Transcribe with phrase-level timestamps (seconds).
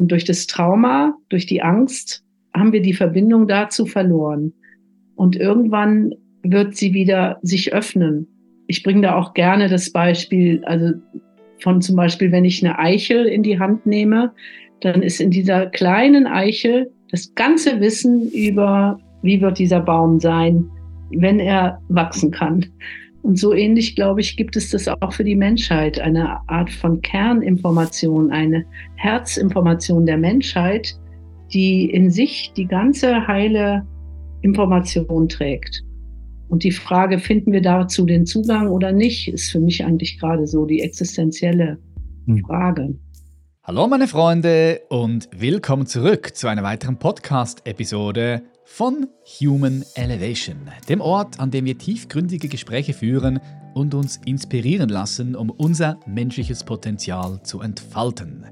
[0.00, 2.24] Und durch das Trauma, durch die Angst
[2.56, 4.54] haben wir die Verbindung dazu verloren.
[5.14, 8.26] Und irgendwann wird sie wieder sich öffnen.
[8.66, 10.94] Ich bringe da auch gerne das Beispiel, also
[11.58, 14.32] von zum Beispiel, wenn ich eine Eichel in die Hand nehme,
[14.80, 20.64] dann ist in dieser kleinen Eichel das ganze Wissen über, wie wird dieser Baum sein,
[21.10, 22.64] wenn er wachsen kann.
[23.22, 27.00] Und so ähnlich, glaube ich, gibt es das auch für die Menschheit, eine Art von
[27.02, 28.64] Kerninformation, eine
[28.96, 30.98] Herzinformation der Menschheit,
[31.52, 33.86] die in sich die ganze heile
[34.42, 35.82] Information trägt.
[36.48, 40.46] Und die Frage, finden wir dazu den Zugang oder nicht, ist für mich eigentlich gerade
[40.46, 41.78] so die existenzielle
[42.26, 42.38] hm.
[42.44, 42.94] Frage.
[43.62, 48.42] Hallo meine Freunde und willkommen zurück zu einer weiteren Podcast-Episode
[48.72, 49.08] von
[49.40, 53.40] Human Elevation, dem Ort, an dem wir tiefgründige Gespräche führen
[53.74, 58.46] und uns inspirieren lassen, um unser menschliches Potenzial zu entfalten.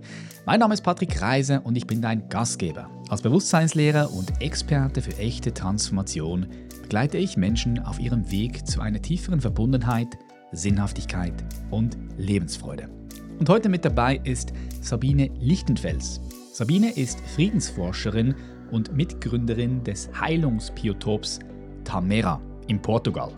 [0.45, 2.91] Mein Name ist Patrick Reise und ich bin dein Gastgeber.
[3.09, 6.49] Als Bewusstseinslehrer und Experte für echte Transformation
[6.83, 10.19] begleite ich Menschen auf ihrem Weg zu einer tieferen Verbundenheit,
[10.51, 12.91] Sinnhaftigkeit und Lebensfreude.
[13.39, 16.21] Und heute mit dabei ist Sabine Lichtenfels.
[16.53, 18.35] Sabine ist Friedensforscherin
[18.71, 21.41] und Mitgründerin des Heilungsbiotops
[21.85, 23.33] Tamera in Portugal.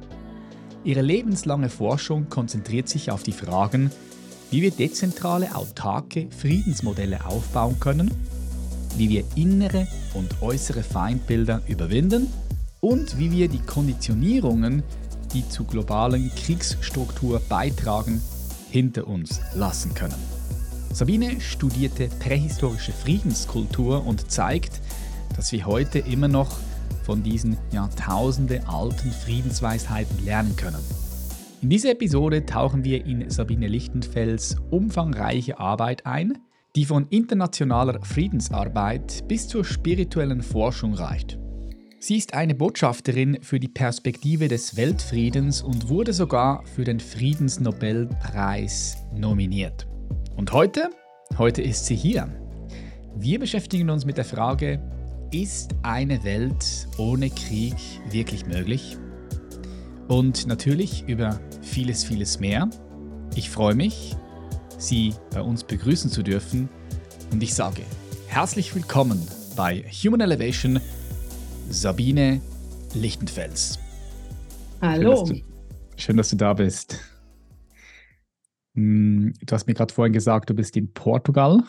[0.83, 3.91] Ihre lebenslange Forschung konzentriert sich auf die Fragen,
[4.51, 8.11] wie wir dezentrale, autarke Friedensmodelle aufbauen können,
[8.97, 12.27] wie wir innere und äußere Feindbilder überwinden
[12.81, 14.83] und wie wir die Konditionierungen,
[15.33, 18.21] die zu globalen Kriegsstruktur beitragen,
[18.71, 20.15] hinter uns lassen können.
[20.93, 24.81] Sabine studierte prähistorische Friedenskultur und zeigt,
[25.41, 26.59] dass wir heute immer noch
[27.03, 30.77] von diesen Jahrtausende alten Friedensweisheiten lernen können.
[31.63, 36.37] In dieser Episode tauchen wir in Sabine Lichtenfels umfangreiche Arbeit ein,
[36.77, 41.39] die von internationaler Friedensarbeit bis zur spirituellen Forschung reicht.
[42.01, 48.99] Sie ist eine Botschafterin für die Perspektive des Weltfriedens und wurde sogar für den Friedensnobelpreis
[49.17, 49.89] nominiert.
[50.37, 50.91] Und heute?
[51.39, 52.29] Heute ist sie hier.
[53.17, 54.81] Wir beschäftigen uns mit der Frage,
[55.33, 57.77] ist eine Welt ohne Krieg
[58.11, 58.97] wirklich möglich?
[60.09, 62.69] Und natürlich über vieles, vieles mehr.
[63.37, 64.17] Ich freue mich,
[64.77, 66.69] Sie bei uns begrüßen zu dürfen
[67.31, 67.83] und ich sage
[68.27, 69.25] herzlich willkommen
[69.55, 70.81] bei Human Elevation
[71.69, 72.41] Sabine
[72.95, 73.79] Lichtenfels.
[74.81, 75.15] Hallo.
[75.15, 75.45] Schön, dass du,
[75.97, 76.99] schön, dass du da bist.
[78.75, 81.63] Hm, du hast mir gerade vorhin gesagt, du bist in Portugal.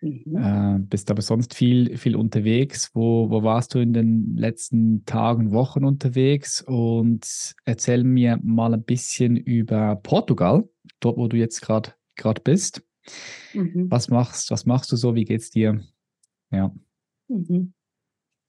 [0.00, 0.36] Mhm.
[0.36, 2.90] Äh, bist aber sonst viel, viel unterwegs.
[2.94, 6.62] Wo, wo warst du in den letzten Tagen, Wochen unterwegs?
[6.62, 10.68] Und erzähl mir mal ein bisschen über Portugal,
[11.00, 12.82] dort wo du jetzt gerade bist.
[13.54, 13.90] Mhm.
[13.90, 15.14] Was machst, was machst du so?
[15.14, 15.80] Wie geht's dir?
[16.50, 16.74] Ja.
[17.28, 17.72] Mhm.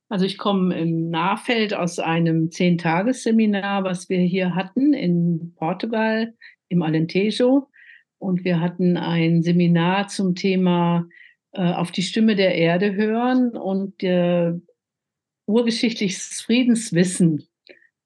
[0.10, 6.34] Also ich komme im Nahfeld aus einem Zehn-Tages-Seminar, was wir hier hatten in Portugal,
[6.68, 7.70] im Alentejo.
[8.18, 11.08] Und wir hatten ein Seminar zum Thema
[11.52, 14.54] äh, auf die Stimme der Erde hören und äh,
[15.46, 17.48] urgeschichtliches Friedenswissen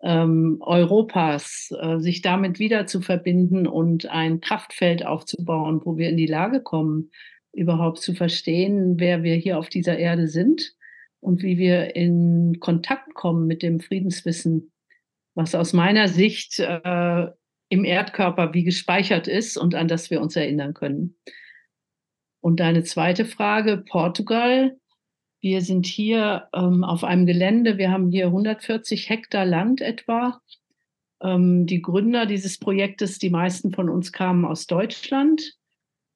[0.01, 6.17] ähm, Europas, äh, sich damit wieder zu verbinden und ein Kraftfeld aufzubauen, wo wir in
[6.17, 7.11] die Lage kommen,
[7.53, 10.75] überhaupt zu verstehen, wer wir hier auf dieser Erde sind
[11.19, 14.71] und wie wir in Kontakt kommen mit dem Friedenswissen,
[15.35, 17.27] was aus meiner Sicht äh,
[17.69, 21.15] im Erdkörper wie gespeichert ist und an das wir uns erinnern können.
[22.43, 24.77] Und deine zweite Frage, Portugal.
[25.39, 30.41] Wir sind hier ähm, auf einem Gelände, wir haben hier 140 Hektar Land etwa.
[31.21, 35.53] Ähm, die Gründer dieses Projektes, die meisten von uns kamen aus Deutschland.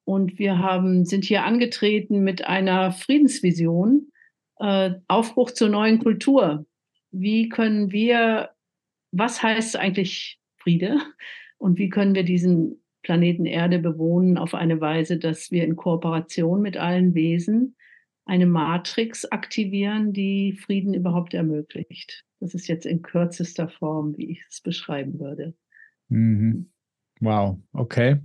[0.04, 4.12] Und wir haben, sind hier angetreten mit einer Friedensvision,
[4.60, 6.66] äh, Aufbruch zur neuen Kultur.
[7.12, 8.50] Wie können wir,
[9.14, 11.00] was heißt eigentlich Friede?
[11.58, 16.62] Und wie können wir diesen Planeten Erde bewohnen auf eine Weise, dass wir in Kooperation
[16.62, 17.78] mit allen Wesen
[18.25, 22.25] eine Matrix aktivieren, die Frieden überhaupt ermöglicht.
[22.42, 25.56] Das ist jetzt in kürzester Form, wie ich es beschreiben würde.
[26.09, 26.69] Mhm.
[27.21, 28.18] Wow, okay.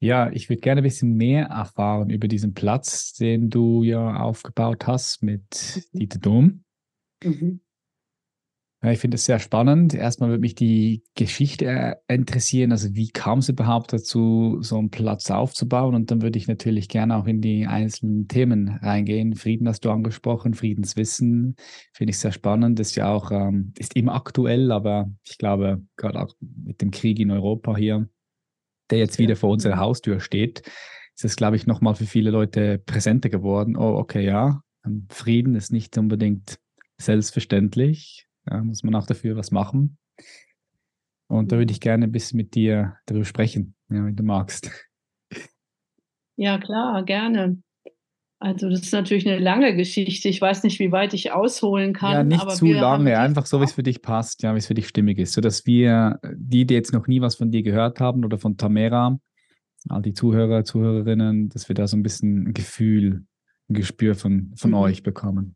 [0.00, 4.88] Ja, ich würde gerne ein bisschen mehr erfahren über diesen Platz, den du ja aufgebaut
[4.88, 5.98] hast mit mhm.
[6.00, 6.64] Dieter Dom.
[7.22, 7.60] Mhm.
[8.82, 9.94] Ja, ich finde es sehr spannend.
[9.94, 12.72] Erstmal würde mich die Geschichte interessieren.
[12.72, 15.94] Also, wie kam es überhaupt dazu, so einen Platz aufzubauen?
[15.94, 19.34] Und dann würde ich natürlich gerne auch in die einzelnen Themen reingehen.
[19.34, 21.56] Frieden hast du angesprochen, Friedenswissen
[21.94, 22.78] finde ich sehr spannend.
[22.78, 27.18] Ist ja auch, ähm, ist immer aktuell, aber ich glaube, gerade auch mit dem Krieg
[27.18, 28.08] in Europa hier
[28.90, 30.62] der jetzt wieder vor unserer Haustür steht,
[31.14, 33.76] ist es, glaube ich, nochmal für viele Leute präsenter geworden.
[33.76, 36.58] Oh, okay, ja, ähm, Frieden ist nicht unbedingt
[36.98, 38.25] selbstverständlich.
[38.48, 39.98] Ja, muss man auch dafür was machen.
[41.28, 44.70] Und da würde ich gerne ein bisschen mit dir darüber sprechen, ja, wenn du magst.
[46.36, 47.62] Ja, klar, gerne.
[48.38, 50.28] Also das ist natürlich eine lange Geschichte.
[50.28, 52.12] Ich weiß nicht, wie weit ich ausholen kann.
[52.12, 54.74] Ja, nicht zu lange, einfach so, wie es für dich passt, ja, wie es für
[54.74, 58.24] dich stimmig ist, sodass wir, die, die jetzt noch nie was von dir gehört haben
[58.24, 59.18] oder von Tamera,
[59.88, 63.24] all die Zuhörer, Zuhörerinnen, dass wir da so ein bisschen ein Gefühl,
[63.70, 64.76] ein Gespür von, von mhm.
[64.76, 65.55] euch bekommen.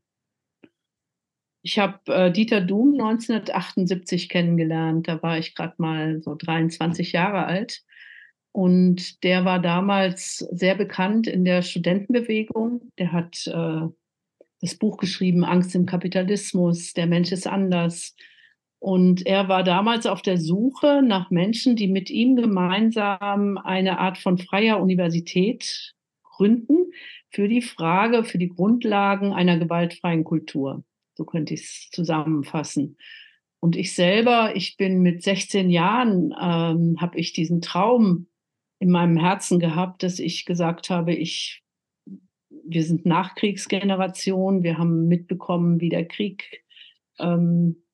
[1.63, 5.09] Ich habe äh, Dieter Doom 1978 kennengelernt.
[5.09, 7.83] Da war ich gerade mal so 23 Jahre alt.
[8.53, 12.91] Und der war damals sehr bekannt in der Studentenbewegung.
[12.99, 13.89] Der hat äh,
[14.61, 18.15] das Buch geschrieben, Angst im Kapitalismus, der Mensch ist anders.
[18.79, 24.17] Und er war damals auf der Suche nach Menschen, die mit ihm gemeinsam eine Art
[24.17, 25.93] von freier Universität
[26.23, 26.93] gründen
[27.31, 30.83] für die Frage, für die Grundlagen einer gewaltfreien Kultur.
[31.21, 32.97] So könnte ich es zusammenfassen.
[33.61, 38.29] Und ich selber, ich bin mit 16 Jahren, ähm, habe ich diesen Traum
[38.79, 41.63] in meinem Herzen gehabt, dass ich gesagt habe, ich,
[42.49, 46.65] wir sind Nachkriegsgeneration, wir haben mitbekommen, wie der Krieg
[47.19, 47.85] ähm,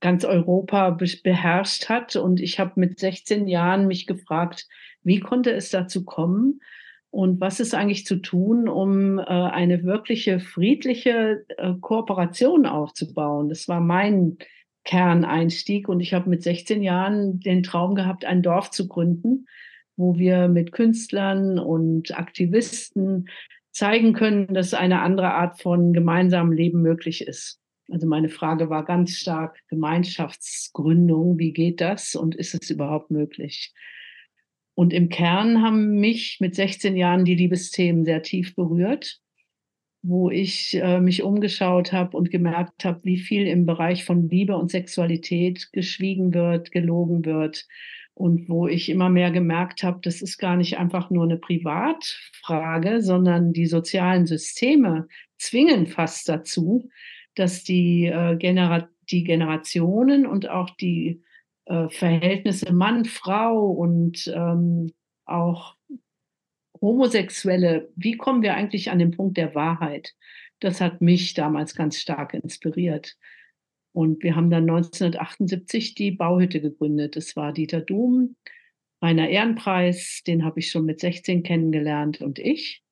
[0.00, 2.16] ganz Europa be beherrscht hat.
[2.16, 4.66] Und ich habe mit 16 Jahren mich gefragt,
[5.04, 6.60] wie konnte es dazu kommen?
[7.10, 13.48] Und was ist eigentlich zu tun, um äh, eine wirkliche friedliche äh, Kooperation aufzubauen?
[13.48, 14.36] Das war mein
[14.84, 15.88] Kerneinstieg.
[15.88, 19.46] Und ich habe mit 16 Jahren den Traum gehabt, ein Dorf zu gründen,
[19.96, 23.28] wo wir mit Künstlern und Aktivisten
[23.72, 27.60] zeigen können, dass eine andere Art von gemeinsamem Leben möglich ist.
[27.90, 31.38] Also meine Frage war ganz stark Gemeinschaftsgründung.
[31.38, 33.74] Wie geht das und ist es überhaupt möglich?
[34.76, 39.20] Und im Kern haben mich mit 16 Jahren die Liebesthemen sehr tief berührt,
[40.02, 44.56] wo ich äh, mich umgeschaut habe und gemerkt habe, wie viel im Bereich von Liebe
[44.56, 47.66] und Sexualität geschwiegen wird, gelogen wird,
[48.16, 53.02] und wo ich immer mehr gemerkt habe, das ist gar nicht einfach nur eine Privatfrage,
[53.02, 55.06] sondern die sozialen Systeme
[55.36, 56.88] zwingen fast dazu,
[57.34, 61.22] dass die, äh, Genera die Generationen und auch die
[61.66, 64.92] äh, Verhältnisse Mann, Frau und ähm,
[65.24, 65.76] auch
[66.80, 70.14] Homosexuelle, wie kommen wir eigentlich an den Punkt der Wahrheit?
[70.60, 73.16] Das hat mich damals ganz stark inspiriert.
[73.92, 77.16] Und wir haben dann 1978 die Bauhütte gegründet.
[77.16, 78.36] Das war Dieter Dum,
[79.02, 82.82] Rainer Ehrenpreis, den habe ich schon mit 16 kennengelernt und ich.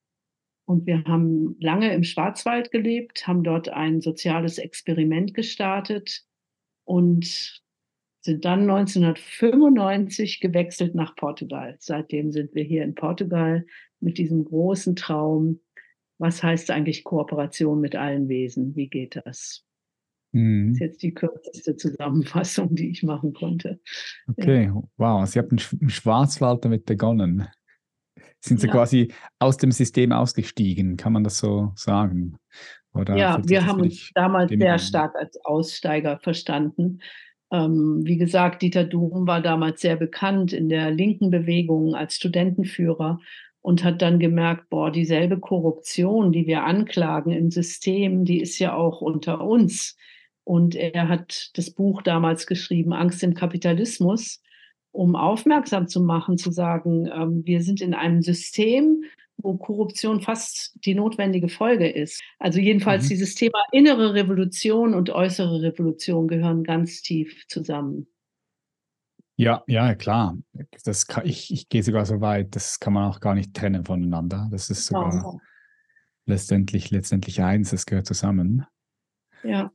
[0.67, 6.25] Und wir haben lange im Schwarzwald gelebt, haben dort ein soziales Experiment gestartet
[6.85, 7.63] und
[8.25, 11.76] sind dann 1995 gewechselt nach Portugal.
[11.79, 13.67] Seitdem sind wir hier in Portugal
[14.00, 15.61] mit diesem großen Traum.
[16.19, 18.75] Was heißt eigentlich Kooperation mit allen Wesen?
[18.76, 19.67] Wie geht das?
[20.32, 20.69] Mhm.
[20.69, 23.79] Das ist jetzt die kürzeste Zusammenfassung, die ich machen konnte.
[24.26, 24.82] Okay, ja.
[24.97, 25.29] wow.
[25.29, 27.47] Sie haben im Schwarzwald damit begonnen.
[28.41, 28.73] Sind Sie ja.
[28.73, 32.37] quasi aus dem System ausgestiegen, kann man das so sagen?
[32.94, 37.00] Oder ja, wir haben uns damals sehr stark als Aussteiger verstanden.
[37.55, 43.21] Ähm, wie gesagt, Dieter Duhm war damals sehr bekannt in der linken Bewegung als Studentenführer
[43.61, 48.75] und hat dann gemerkt, boah, dieselbe Korruption, die wir anklagen im System, die ist ja
[48.75, 49.97] auch unter uns.
[50.43, 54.43] Und er hat das Buch damals geschrieben, Angst im Kapitalismus,
[54.90, 59.05] um aufmerksam zu machen, zu sagen, ähm, wir sind in einem System,
[59.37, 62.23] wo Korruption fast die notwendige Folge ist.
[62.38, 63.09] Also jedenfalls mhm.
[63.09, 68.07] dieses Thema innere Revolution und äußere Revolution gehören ganz tief zusammen.
[69.37, 70.38] Ja, ja, klar.
[70.85, 73.85] Das kann, ich, ich gehe sogar so weit, das kann man auch gar nicht trennen
[73.85, 74.49] voneinander.
[74.50, 75.41] Das ist sogar oh.
[76.25, 78.64] letztendlich, letztendlich eins, das gehört zusammen.
[79.43, 79.73] Ja.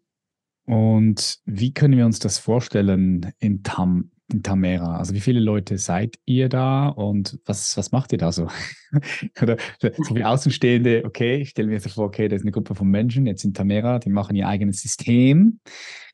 [0.65, 4.97] Und wie können wir uns das vorstellen in, Tam, in Tamera?
[4.97, 8.47] Also wie viele Leute seid ihr da und was, was macht ihr da so?
[9.41, 12.75] Oder so wie Außenstehende, okay, ich stelle mir so vor, okay, da ist eine Gruppe
[12.75, 15.59] von Menschen jetzt in Tamera, die machen ihr eigenes System,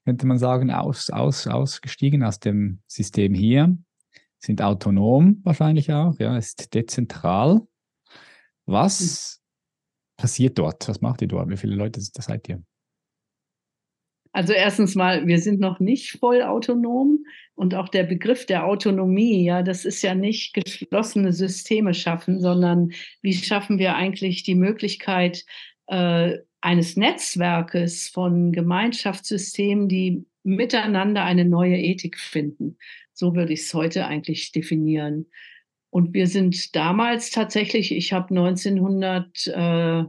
[0.05, 3.77] könnte man sagen, aus, aus, ausgestiegen aus dem System hier,
[4.39, 7.61] sind autonom wahrscheinlich auch, ja, ist dezentral.
[8.65, 10.21] Was hm.
[10.21, 10.87] passiert dort?
[10.87, 11.49] Was macht ihr dort?
[11.49, 12.63] Wie viele Leute seid ihr?
[14.35, 17.25] Also erstens mal, wir sind noch nicht voll autonom
[17.55, 22.91] und auch der Begriff der Autonomie, ja, das ist ja nicht geschlossene Systeme schaffen, sondern
[23.21, 25.45] wie schaffen wir eigentlich die Möglichkeit
[25.87, 32.77] äh, eines Netzwerkes von Gemeinschaftssystemen, die miteinander eine neue Ethik finden.
[33.13, 35.27] So würde ich es heute eigentlich definieren.
[35.91, 40.03] Und wir sind damals tatsächlich, ich habe 1900, äh,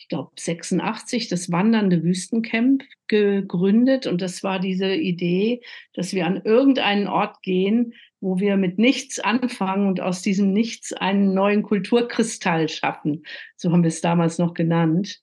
[0.00, 4.06] ich glaube 86, das Wandernde Wüstencamp gegründet.
[4.06, 5.60] Und das war diese Idee,
[5.92, 10.94] dass wir an irgendeinen Ort gehen, wo wir mit nichts anfangen und aus diesem Nichts
[10.94, 13.24] einen neuen Kulturkristall schaffen.
[13.56, 15.20] So haben wir es damals noch genannt.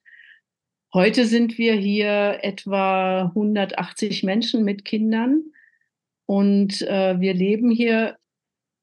[0.94, 5.42] Heute sind wir hier etwa 180 Menschen mit Kindern
[6.24, 8.16] und äh, wir leben hier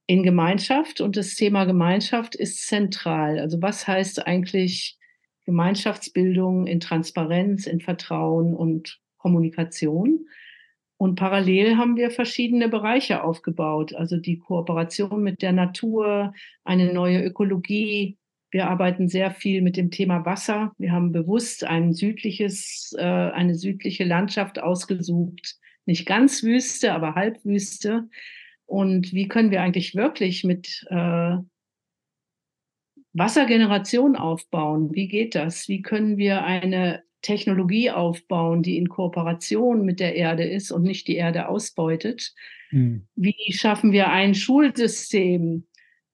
[0.08, 3.40] in Gemeinschaft und das Thema Gemeinschaft ist zentral.
[3.40, 5.00] Also was heißt eigentlich
[5.46, 10.28] Gemeinschaftsbildung in Transparenz, in Vertrauen und Kommunikation?
[10.98, 16.34] Und parallel haben wir verschiedene Bereiche aufgebaut, also die Kooperation mit der Natur,
[16.64, 18.18] eine neue Ökologie.
[18.50, 20.72] Wir arbeiten sehr viel mit dem Thema Wasser.
[20.78, 28.08] Wir haben bewusst ein südliches, äh, eine südliche Landschaft ausgesucht, nicht ganz Wüste, aber Halbwüste.
[28.66, 31.36] Und wie können wir eigentlich wirklich mit äh,
[33.15, 34.93] Wassergeneration aufbauen?
[34.93, 35.69] Wie geht das?
[35.69, 41.07] Wie können wir eine Technologie aufbauen, die in Kooperation mit der Erde ist und nicht
[41.07, 42.34] die Erde ausbeutet?
[42.72, 43.07] Mhm.
[43.15, 45.65] Wie schaffen wir ein Schulsystem?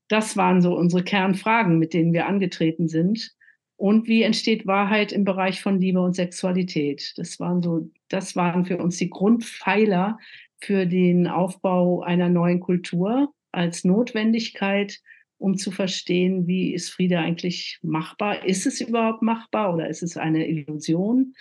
[0.07, 3.35] Das waren so unsere Kernfragen, mit denen wir angetreten sind.
[3.77, 7.13] Und wie entsteht Wahrheit im Bereich von Liebe und Sexualität?
[7.17, 10.19] Das waren so, das waren für uns die Grundpfeiler
[10.59, 14.99] für den Aufbau einer neuen Kultur als Notwendigkeit
[15.41, 18.45] um zu verstehen, wie ist Friede eigentlich machbar?
[18.45, 21.33] Ist es überhaupt machbar oder ist es eine Illusion?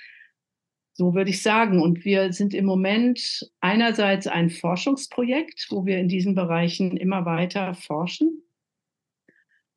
[0.95, 1.81] So würde ich sagen.
[1.81, 7.75] Und wir sind im Moment einerseits ein Forschungsprojekt, wo wir in diesen Bereichen immer weiter
[7.75, 8.43] forschen.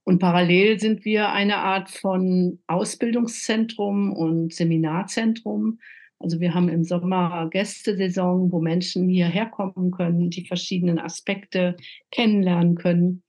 [0.06, 5.80] Und parallel sind wir eine Art von Ausbildungszentrum und Seminarzentrum.
[6.20, 11.76] Also wir haben im Sommer Gästesaison, wo Menschen hierher kommen können, die verschiedenen Aspekte
[12.12, 13.23] kennenlernen können.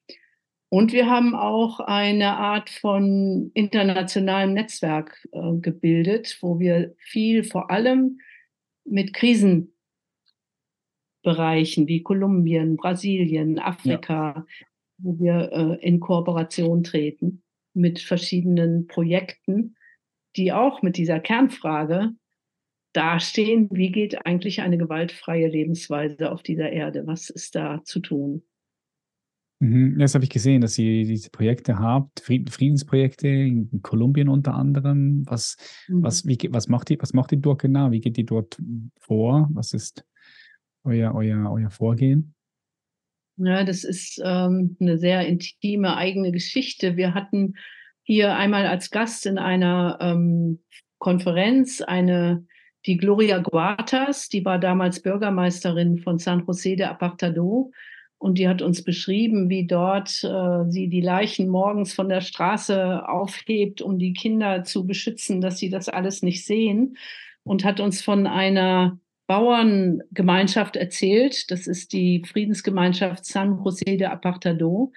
[0.74, 7.70] Und wir haben auch eine Art von internationalem Netzwerk äh, gebildet, wo wir viel vor
[7.70, 8.18] allem
[8.84, 9.70] mit Krisenbereichen
[11.86, 14.66] wie Kolumbien, Brasilien, Afrika, ja.
[14.98, 19.76] wo wir äh, in Kooperation treten mit verschiedenen Projekten,
[20.34, 22.10] die auch mit dieser Kernfrage
[22.92, 27.06] dastehen, wie geht eigentlich eine gewaltfreie Lebensweise auf dieser Erde?
[27.06, 28.42] Was ist da zu tun?
[29.60, 29.98] Mhm.
[29.98, 35.22] Das habe ich gesehen, dass ihr diese Projekte habt, Friedensprojekte in Kolumbien unter anderem.
[35.26, 35.56] Was,
[35.88, 36.02] mhm.
[36.02, 37.90] was, wie, was, macht ihr, was macht ihr dort genau?
[37.90, 38.58] Wie geht ihr dort
[38.98, 39.48] vor?
[39.52, 40.04] Was ist
[40.84, 42.34] euer, euer, euer Vorgehen?
[43.36, 46.96] Ja, das ist ähm, eine sehr intime eigene Geschichte.
[46.96, 47.54] Wir hatten
[48.02, 50.60] hier einmal als Gast in einer ähm,
[50.98, 52.46] Konferenz eine,
[52.86, 57.72] die Gloria Guatas, die war damals Bürgermeisterin von San José de Apartado
[58.24, 63.06] und die hat uns beschrieben, wie dort äh, sie die Leichen morgens von der Straße
[63.06, 66.96] aufhebt, um die Kinder zu beschützen, dass sie das alles nicht sehen.
[67.42, 71.50] Und hat uns von einer Bauerngemeinschaft erzählt.
[71.50, 74.92] Das ist die Friedensgemeinschaft San José de Apartado,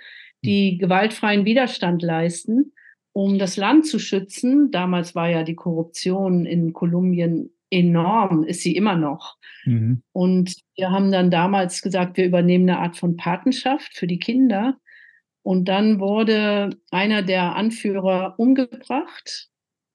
[0.46, 2.72] die gewaltfreien Widerstand leisten,
[3.12, 4.72] um das Land zu schützen.
[4.72, 9.38] Damals war ja die Korruption in Kolumbien enorm, ist sie immer noch.
[9.66, 10.04] Mhm.
[10.12, 14.78] Und wir haben dann damals gesagt, wir übernehmen eine Art von Patenschaft für die Kinder.
[15.44, 19.50] Und dann wurde einer der Anführer umgebracht.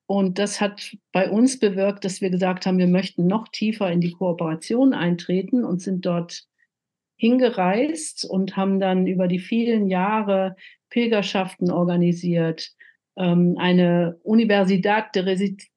[0.07, 4.01] Und das hat bei uns bewirkt, dass wir gesagt haben, wir möchten noch tiefer in
[4.01, 6.45] die Kooperation eintreten und sind dort
[7.17, 10.57] hingereist und haben dann über die vielen Jahre
[10.91, 12.73] Pilgerschaften organisiert,
[13.15, 15.23] eine Universidad de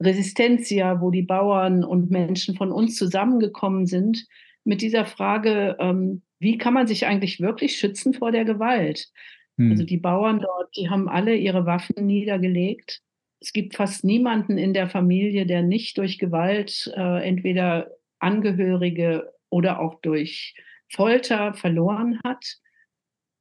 [0.01, 4.25] Resistencia, wo die Bauern und Menschen von uns zusammengekommen sind
[4.63, 9.11] mit dieser Frage, ähm, wie kann man sich eigentlich wirklich schützen vor der Gewalt?
[9.57, 9.71] Hm.
[9.71, 13.01] Also die Bauern dort, die haben alle ihre Waffen niedergelegt.
[13.39, 19.79] Es gibt fast niemanden in der Familie, der nicht durch Gewalt äh, entweder Angehörige oder
[19.79, 20.55] auch durch
[20.89, 22.57] Folter verloren hat.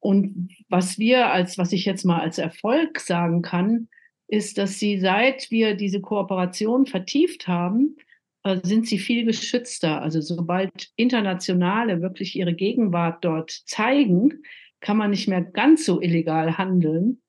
[0.04, 3.88] Und was wir als, was ich jetzt mal als Erfolg sagen kann,
[4.28, 7.96] ist, dass sie, seit wir diese Kooperation vertieft haben,
[8.42, 10.02] äh, sind sie viel geschützter.
[10.02, 14.42] Also sobald Internationale wirklich ihre Gegenwart dort zeigen,
[14.80, 17.22] kann man nicht mehr ganz so illegal handeln.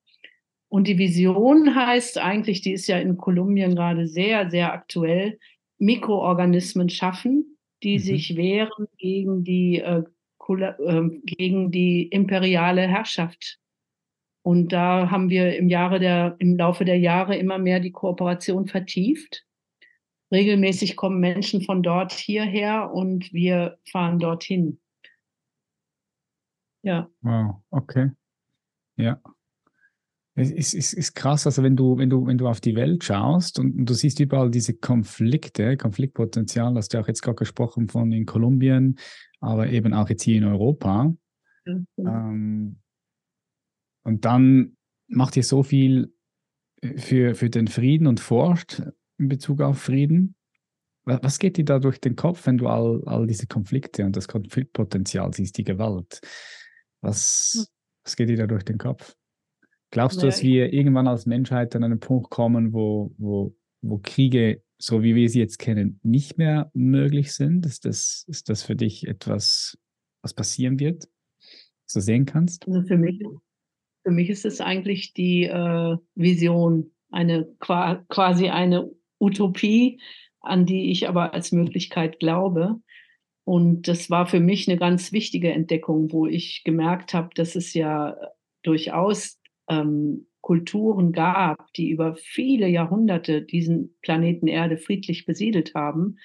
[0.67, 5.39] Und die Vision heißt eigentlich, die ist ja in Kolumbien gerade sehr, sehr aktuell,
[5.77, 8.01] Mikroorganismen schaffen, die mhm.
[8.01, 10.03] sich wehren gegen die äh,
[10.48, 13.60] gegen die imperiale Herrschaft.
[14.44, 18.68] Und da haben wir im Jahre der, im Laufe der Jahre immer mehr die Kooperation
[18.68, 19.44] vertieft.
[20.32, 24.80] Regelmäßig kommen Menschen von dort hierher und wir fahren dorthin.
[26.84, 27.10] Ja.
[27.22, 28.12] Wow, okay.
[28.98, 29.20] Ja.
[30.38, 33.06] Es ist, ist, ist krass, also wenn du, wenn du, wenn du auf die Welt
[33.06, 37.88] schaust und, und du siehst überall diese Konflikte, Konfliktpotenzial, hast du auch jetzt gerade gesprochen
[37.88, 39.00] von in Kolumbien,
[39.39, 41.15] aber eben auch jetzt hier in Europa.
[41.65, 41.88] Mhm.
[42.00, 42.80] Ähm,
[44.04, 44.75] und dann
[45.08, 46.13] macht ihr so viel
[46.82, 48.82] äh, für, für den Frieden und forscht
[49.18, 50.36] in Bezug auf Frieden.
[51.06, 54.27] Was geht dir da durch den Kopf, wenn du all, all diese Konflikte und das
[54.27, 56.20] Konfliktpotenzial siehst, die Gewalt?
[57.01, 57.65] Was, hm.
[58.04, 59.15] was geht dir da durch den Kopf?
[59.92, 64.62] Glaubst du, dass wir irgendwann als Menschheit an einen Punkt kommen, wo, wo, wo Kriege,
[64.77, 67.65] so wie wir sie jetzt kennen, nicht mehr möglich sind?
[67.65, 69.77] Ist das, ist das für dich etwas,
[70.22, 71.08] was passieren wird,
[71.86, 72.68] was du sehen kannst?
[72.68, 73.22] Also für, mich,
[74.04, 80.01] für mich ist es eigentlich die äh, Vision, eine quasi eine Utopie,
[80.42, 82.82] an die ich aber als Möglichkeit glaube.
[83.46, 87.74] Und das war für mich eine ganz wichtige Entdeckung, wo ich gemerkt habe, dass es
[87.74, 88.18] ja
[88.63, 96.19] durchaus ähm, Kulturen gab, die über viele Jahrhunderte diesen Planeten Erde friedlich besiedelt haben.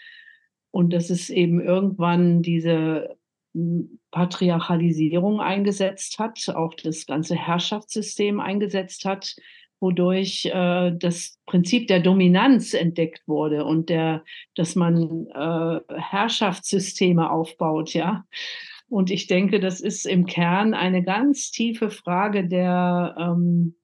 [0.71, 3.17] Und dass es eben irgendwann diese
[3.55, 9.37] hm, Patriarchalisierung eingesetzt hat, auch das ganze Herrschaftssystem eingesetzt hat,
[9.81, 14.23] wodurch äh, das Prinzip der Dominanz entdeckt wurde und der,
[14.55, 18.27] dass man äh, Herrschaftssysteme aufbaut, ja.
[18.91, 23.77] Und ich denke, das ist im Kern eine ganz tiefe Frage der ähm,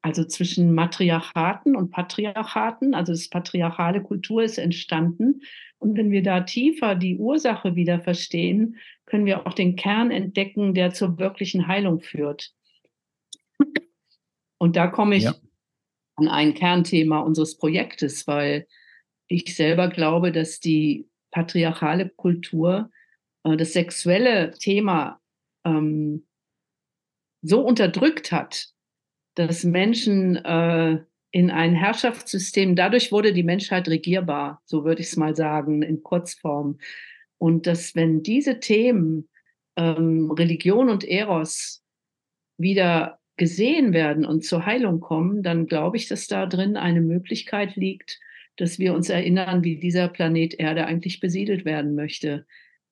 [0.00, 5.42] also zwischen Matriarchaten und Patriarchaten, also das patriarchale Kultur ist entstanden.
[5.78, 10.72] Und wenn wir da tiefer die Ursache wieder verstehen, können wir auch den Kern entdecken,
[10.72, 12.54] der zur wirklichen Heilung führt.
[14.58, 15.34] Und da komme ich ja.
[16.16, 18.66] an ein Kernthema unseres Projektes, weil
[19.26, 22.90] ich selber glaube, dass die patriarchale Kultur
[23.44, 25.20] das sexuelle Thema
[25.64, 26.26] ähm,
[27.42, 28.68] so unterdrückt hat,
[29.34, 30.98] dass Menschen äh,
[31.30, 36.02] in ein Herrschaftssystem, dadurch wurde die Menschheit regierbar, so würde ich es mal sagen, in
[36.02, 36.78] Kurzform.
[37.38, 39.28] Und dass wenn diese Themen
[39.76, 41.82] ähm, Religion und Eros
[42.56, 47.74] wieder gesehen werden und zur Heilung kommen, dann glaube ich, dass da drin eine Möglichkeit
[47.74, 48.20] liegt,
[48.56, 52.46] dass wir uns erinnern, wie dieser Planet Erde eigentlich besiedelt werden möchte.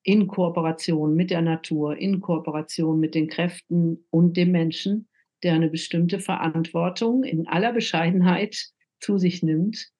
[0.04, 5.08] In Kooperation mit der Natur, in Kooperation mit den Kräften und dem Menschen,
[5.42, 9.90] der eine bestimmte Verantwortung in aller Bescheidenheit zu sich nimmt.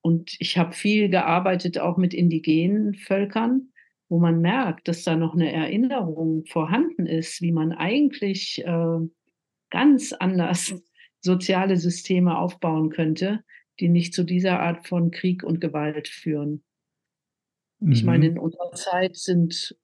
[0.00, 3.72] Und ich habe viel gearbeitet auch mit indigenen Völkern,
[4.08, 8.98] wo man merkt, dass da noch eine Erinnerung vorhanden ist, wie man eigentlich äh,
[9.70, 10.74] ganz anders
[11.20, 13.44] soziale Systeme aufbauen könnte,
[13.80, 16.62] die nicht zu dieser Art von Krieg und Gewalt führen.
[17.80, 17.92] Mhm.
[17.92, 18.36] Ich meine, mhm.
[18.36, 19.76] in unserer Zeit sind,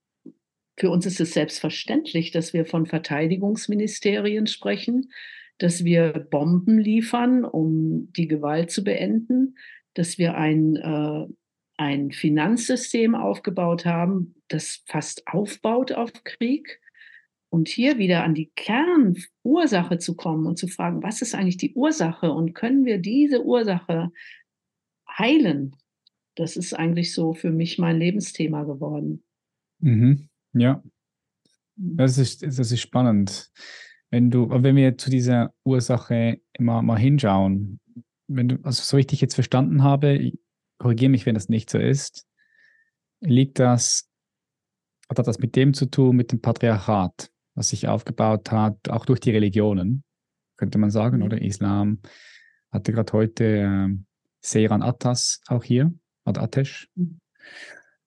[0.77, 5.11] für uns ist es selbstverständlich, dass wir von Verteidigungsministerien sprechen,
[5.59, 9.57] dass wir Bomben liefern, um die Gewalt zu beenden,
[9.95, 11.27] dass wir ein, äh,
[11.77, 16.81] ein Finanzsystem aufgebaut haben, das fast aufbaut auf Krieg
[17.51, 21.75] und hier wieder an die Kernursache zu kommen und zu fragen, was ist eigentlich die
[21.75, 24.11] Ursache und können wir diese Ursache
[25.17, 25.77] heilen?
[26.35, 29.23] Das ist eigentlich so für mich mein Lebensthema geworden.
[29.81, 30.29] Mhm.
[30.53, 30.83] Ja,
[31.77, 31.97] mhm.
[31.97, 33.51] das ist, das ist spannend.
[34.11, 37.81] Wenn du, wenn wir zu dieser Ursache immer mal hinschauen,
[38.29, 40.33] wenn du, also so richtig jetzt verstanden habe,
[40.79, 42.27] korrigiere mich, wenn das nicht so ist,
[43.21, 44.09] liegt das,
[45.09, 47.31] hat das mit dem zu tun, mit dem Patriarchat?
[47.55, 50.05] was sich aufgebaut hat, auch durch die Religionen,
[50.57, 51.23] könnte man sagen, mhm.
[51.25, 52.01] oder Islam.
[52.71, 53.89] Hatte gerade heute äh,
[54.41, 55.93] Seiran Attas auch hier,
[56.25, 57.21] Ad Atesh, mhm.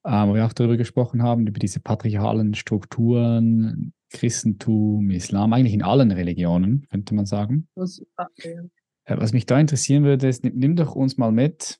[0.03, 5.83] äh, wo wir auch darüber gesprochen haben, über diese patriarchalen Strukturen, Christentum, Islam, eigentlich in
[5.83, 7.67] allen Religionen, könnte man sagen.
[7.75, 8.01] Was,
[8.37, 11.79] äh, was mich da interessieren würde, ist, nimm, nimm doch uns mal mit,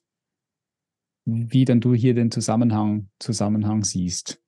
[1.24, 4.42] wie dann du hier den Zusammenhang, Zusammenhang siehst.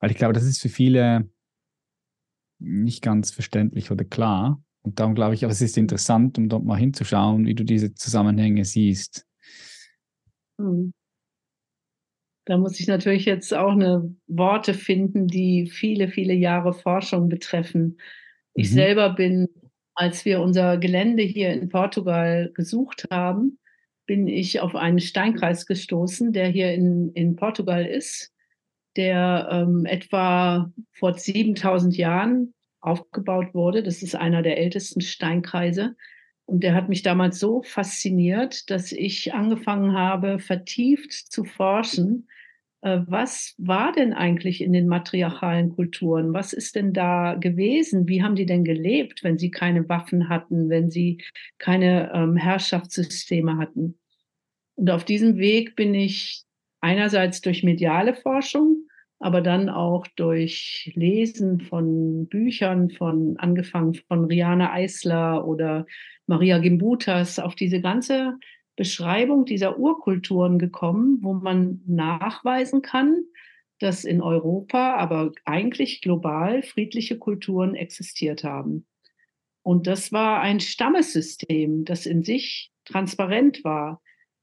[0.00, 1.30] Weil ich glaube, das ist für viele
[2.58, 4.62] nicht ganz verständlich oder klar.
[4.82, 7.94] Und darum glaube ich, aber es ist interessant, um dort mal hinzuschauen, wie du diese
[7.94, 9.26] Zusammenhänge siehst.
[10.58, 10.92] Hm.
[12.48, 17.98] Da muss ich natürlich jetzt auch eine Worte finden, die viele, viele Jahre Forschung betreffen.
[18.54, 18.74] Ich mhm.
[18.74, 19.48] selber bin,
[19.94, 23.58] als wir unser Gelände hier in Portugal gesucht haben,
[24.06, 28.32] bin ich auf einen Steinkreis gestoßen, der hier in, in Portugal ist
[28.96, 33.82] der ähm, etwa vor 7000 Jahren aufgebaut wurde.
[33.84, 35.94] Das ist einer der ältesten Steinkreise.
[36.46, 42.26] Und der hat mich damals so fasziniert, dass ich angefangen habe, vertieft zu forschen,
[42.80, 46.32] was war denn eigentlich in den matriarchalen Kulturen?
[46.32, 48.06] Was ist denn da gewesen?
[48.06, 51.22] Wie haben die denn gelebt, wenn sie keine Waffen hatten, wenn sie
[51.58, 53.98] keine ähm, Herrschaftssysteme hatten?
[54.76, 56.44] Und auf diesem Weg bin ich
[56.80, 58.86] einerseits durch mediale Forschung,
[59.18, 65.84] aber dann auch durch Lesen von Büchern, von angefangen von Riane Eisler oder
[66.28, 68.34] Maria Gimbutas auf diese ganze
[68.78, 73.24] Beschreibung dieser Urkulturen gekommen, wo man nachweisen kann,
[73.80, 78.86] dass in Europa, aber eigentlich global friedliche Kulturen existiert haben.
[79.62, 84.00] Und das war ein Stammessystem, das in sich transparent war,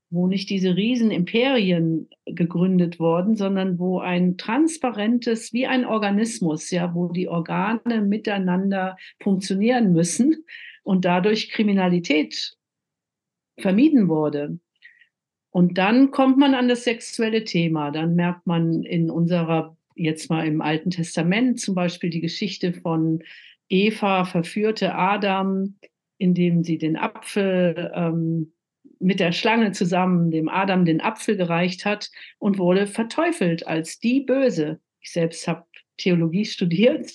[0.10, 7.08] wo nicht diese Riesenimperien gegründet wurden, sondern wo ein transparentes, wie ein Organismus, ja, wo
[7.08, 10.44] die Organe miteinander funktionieren müssen
[10.84, 12.58] und dadurch Kriminalität
[13.58, 14.60] vermieden wurde.
[15.50, 17.92] Und dann kommt man an das sexuelle Thema.
[17.92, 23.24] Dann merkt man in unserer, jetzt mal im Alten Testament zum Beispiel die Geschichte von
[23.70, 25.76] Eva verführte Adam,
[26.18, 28.54] indem sie den Apfel ähm,
[29.00, 34.22] mit der Schlange zusammen dem Adam den Apfel gereicht hat und wurde verteufelt als die
[34.22, 34.80] Böse.
[35.00, 35.66] Ich selbst habe
[35.98, 37.12] Theologie studiert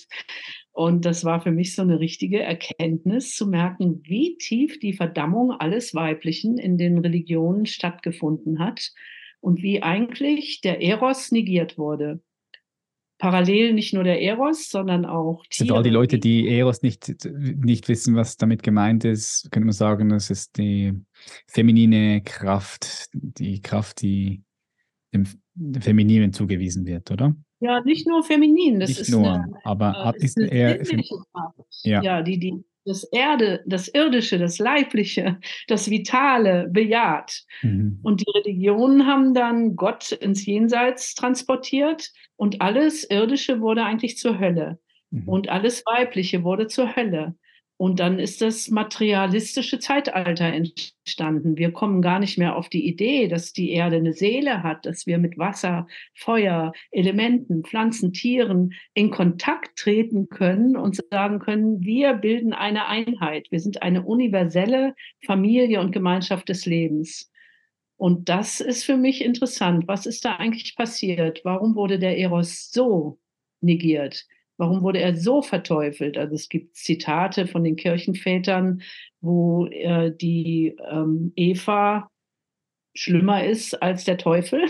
[0.73, 5.51] und das war für mich so eine richtige Erkenntnis zu merken, wie tief die Verdammung
[5.51, 8.91] alles Weiblichen in den Religionen stattgefunden hat
[9.41, 12.21] und wie eigentlich der Eros negiert wurde.
[13.17, 15.67] Parallel nicht nur der Eros, sondern auch Tiere.
[15.67, 19.73] Sind all die Leute, die Eros nicht, nicht wissen, was damit gemeint ist, könnte man
[19.73, 20.93] sagen, das ist die
[21.47, 24.41] feminine Kraft, die Kraft, die
[25.13, 27.35] dem, dem Femininen zugewiesen wird, oder?
[27.61, 30.81] Ja, nicht nur feminin, das nicht ist nur, eine, aber äh, ist eher
[31.83, 32.01] ja.
[32.01, 37.43] ja, die die das Erde, das Irdische, das Leibliche, das Vitale bejaht.
[37.61, 37.99] Mhm.
[38.01, 44.39] Und die Religionen haben dann Gott ins Jenseits transportiert und alles Irdische wurde eigentlich zur
[44.39, 44.79] Hölle.
[45.11, 45.27] Mhm.
[45.27, 47.35] Und alles Weibliche wurde zur Hölle.
[47.81, 51.57] Und dann ist das materialistische Zeitalter entstanden.
[51.57, 55.07] Wir kommen gar nicht mehr auf die Idee, dass die Erde eine Seele hat, dass
[55.07, 62.13] wir mit Wasser, Feuer, Elementen, Pflanzen, Tieren in Kontakt treten können und sagen können, wir
[62.13, 63.47] bilden eine Einheit.
[63.49, 64.93] Wir sind eine universelle
[65.25, 67.31] Familie und Gemeinschaft des Lebens.
[67.97, 69.87] Und das ist für mich interessant.
[69.87, 71.41] Was ist da eigentlich passiert?
[71.45, 73.17] Warum wurde der Eros so
[73.59, 74.27] negiert?
[74.61, 76.19] Warum wurde er so verteufelt?
[76.19, 78.83] Also es gibt Zitate von den Kirchenvätern,
[79.19, 82.11] wo äh, die ähm, Eva
[82.93, 84.61] schlimmer ist als der Teufel.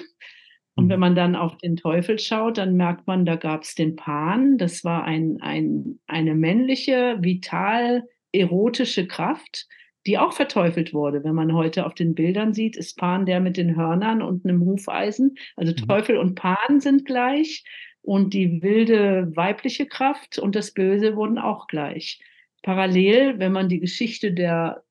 [0.76, 1.02] Und wenn mhm.
[1.02, 4.58] man dann auf den Teufel schaut, dann merkt man, da gab es den Pan.
[4.58, 9.68] Das war ein, ein, eine männliche, vital erotische Kraft,
[10.08, 11.26] die auch verteufelt wurde.
[11.26, 14.62] Wenn man heute auf den Bildern sieht, ist Pan der mit den Hörnern und einem
[14.62, 15.36] Hufeisen.
[15.58, 15.86] Also mhm.
[15.86, 17.66] Teufel und Pan sind gleich
[18.02, 22.20] und die wilde weibliche Kraft und das Böse wurden auch gleich.
[22.64, 24.84] Parallel, wenn man die Geschichte der,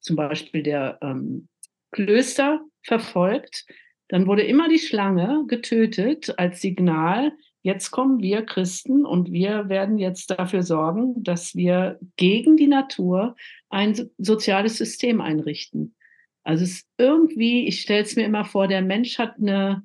[0.00, 1.48] zum Beispiel der ähm,
[1.92, 3.66] Klöster verfolgt,
[4.08, 9.98] dann wurde immer die Schlange getötet als Signal, jetzt kommen wir Christen und wir werden
[9.98, 13.34] jetzt dafür sorgen, dass wir gegen die Natur
[13.70, 15.96] ein soziales System einrichten.
[16.44, 19.82] Also es ist irgendwie, ich stelle es mir immer vor, der Mensch hat eine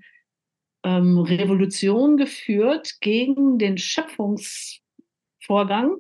[0.84, 5.98] ähm, Revolution geführt gegen den Schöpfungsvorgang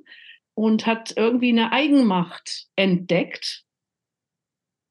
[0.54, 3.64] und hat irgendwie eine Eigenmacht entdeckt.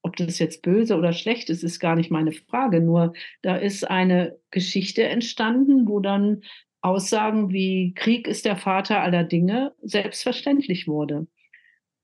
[0.02, 2.80] Ob das jetzt böse oder schlecht ist, ist gar nicht meine Frage.
[2.80, 6.42] Nur da ist eine Geschichte entstanden, wo dann
[6.80, 11.26] Aussagen wie Krieg ist der Vater aller Dinge selbstverständlich wurde.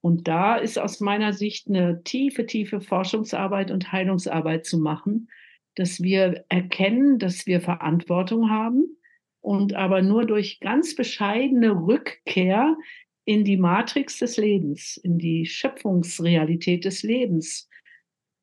[0.03, 5.29] Und da ist aus meiner Sicht eine tiefe, tiefe Forschungsarbeit und Heilungsarbeit zu machen,
[5.77, 8.97] dass wir erkennen, dass wir Verantwortung haben
[9.41, 12.77] und aber nur durch ganz bescheidene Rückkehr
[13.25, 17.69] in die Matrix des Lebens, in die Schöpfungsrealität des Lebens.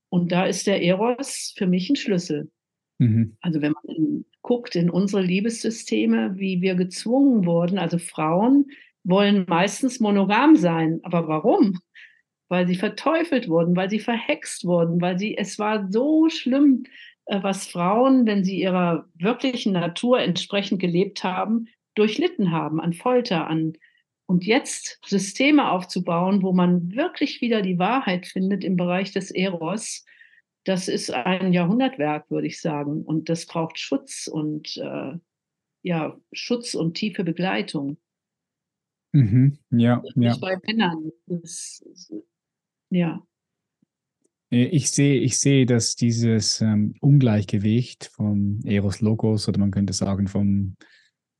[0.10, 2.52] Und da ist der Eros für mich ein Schlüssel.
[3.00, 3.36] Mhm.
[3.42, 8.70] Also wenn man guckt in unsere Liebessysteme, wie wir gezwungen wurden, also Frauen
[9.04, 11.00] wollen meistens monogam sein.
[11.04, 11.80] Aber warum?
[12.50, 16.84] Weil sie verteufelt wurden, weil sie verhext wurden, weil sie, es war so schlimm,
[17.28, 23.74] was Frauen, wenn sie ihrer wirklichen Natur entsprechend gelebt haben, durchlitten haben an Folter, an
[24.26, 30.06] und jetzt Systeme aufzubauen, wo man wirklich wieder die Wahrheit findet im Bereich des Eros,
[30.64, 33.04] das ist ein Jahrhundertwerk, würde ich sagen.
[33.04, 35.18] Und das braucht Schutz und äh,
[35.82, 37.98] ja, Schutz und tiefe Begleitung.
[39.12, 39.60] Mhm.
[39.72, 40.38] Ja, ja.
[40.38, 41.12] Bei Männern.
[41.28, 41.84] Das,
[42.90, 43.22] ja.
[44.54, 49.94] Äh, ich sehe, ich sehe, dass dieses ähm, Ungleichgewicht vom Eros Logos oder man könnte
[49.94, 50.76] sagen vom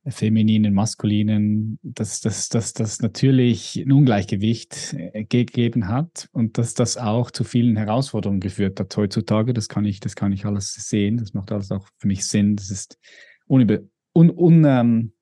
[0.06, 6.98] femininen, maskulinen, dass das, dass das natürlich ein Ungleichgewicht äh, gegeben hat und dass das
[6.98, 9.54] auch zu vielen Herausforderungen geführt hat heutzutage.
[9.54, 11.16] Das kann ich, das kann ich alles sehen.
[11.16, 12.56] Das macht alles auch für mich Sinn.
[12.56, 12.98] Das ist
[13.46, 13.78] unüber,
[14.14, 15.12] un, un, ähm,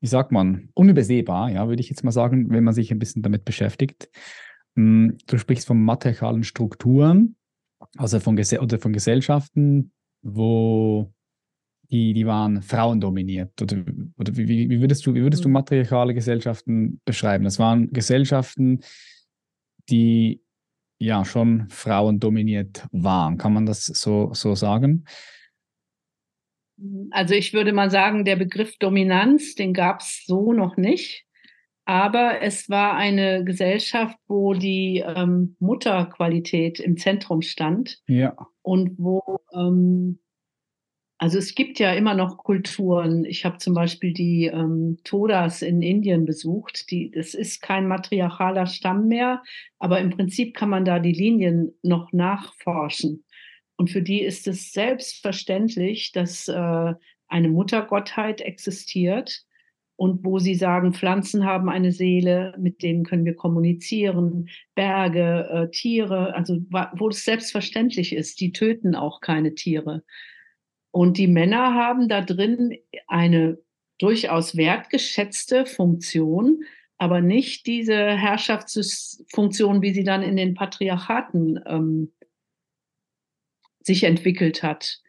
[0.00, 3.22] wie sagt man, unübersehbar, ja, würde ich jetzt mal sagen, wenn man sich ein bisschen
[3.22, 4.08] damit beschäftigt.
[4.78, 7.34] Hm, du sprichst von matriarchalen Strukturen,
[7.96, 9.90] also von, Gese oder von Gesellschaften,
[10.22, 11.12] wo
[11.90, 13.60] die, die waren frauendominiert.
[13.60, 13.78] Oder,
[14.16, 15.54] oder wie, wie, würdest du, wie würdest du mhm.
[15.54, 17.42] matriarchale Gesellschaften beschreiben?
[17.42, 18.84] Das waren Gesellschaften,
[19.88, 20.44] die
[21.00, 23.36] ja schon frauendominiert waren.
[23.36, 25.06] Kann man das so, so sagen?
[27.10, 31.27] Also ich würde mal sagen, der Begriff Dominanz, den gab es so noch nicht.
[31.88, 38.02] Aber es war eine Gesellschaft, wo die ähm, Mutterqualität im Zentrum stand.
[38.06, 38.36] Ja.
[38.60, 40.18] Und wo, ähm,
[41.16, 43.24] also es gibt ja immer noch Kulturen.
[43.24, 46.90] Ich habe zum Beispiel die ähm, Todas in Indien besucht.
[46.90, 49.42] Die, das ist kein matriarchaler Stamm mehr,
[49.78, 53.24] aber im Prinzip kann man da die Linien noch nachforschen.
[53.76, 56.92] Und für die ist es selbstverständlich, dass äh,
[57.28, 59.46] eine Muttergottheit existiert
[59.98, 65.70] und wo sie sagen, Pflanzen haben eine Seele, mit denen können wir kommunizieren, Berge, äh,
[65.70, 70.04] Tiere, also wo es selbstverständlich ist, die töten auch keine Tiere.
[70.92, 73.58] Und die Männer haben da drin eine
[73.98, 76.62] durchaus wertgeschätzte Funktion,
[76.98, 82.12] aber nicht diese Herrschaftsfunktion, wie sie dann in den Patriarchaten ähm,
[83.80, 85.00] sich entwickelt hat.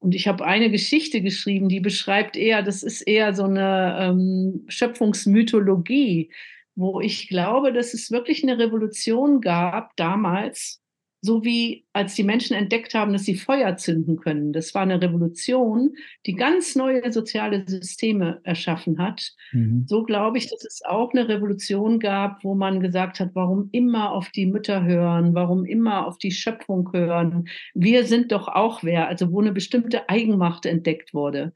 [0.00, 4.64] Und ich habe eine Geschichte geschrieben, die beschreibt eher, das ist eher so eine ähm,
[4.68, 6.30] Schöpfungsmythologie,
[6.76, 10.80] wo ich glaube, dass es wirklich eine Revolution gab damals,
[11.20, 14.52] so wie als die Menschen entdeckt haben, dass sie Feuer zünden können.
[14.52, 15.94] Das war eine Revolution,
[16.26, 19.32] die ganz neue soziale Systeme erschaffen hat.
[19.52, 19.84] Mhm.
[19.88, 24.12] So glaube ich, dass es auch eine Revolution gab, wo man gesagt hat, warum immer
[24.12, 27.48] auf die Mütter hören, warum immer auf die Schöpfung hören.
[27.74, 31.52] Wir sind doch auch wer, also wo eine bestimmte Eigenmacht entdeckt wurde.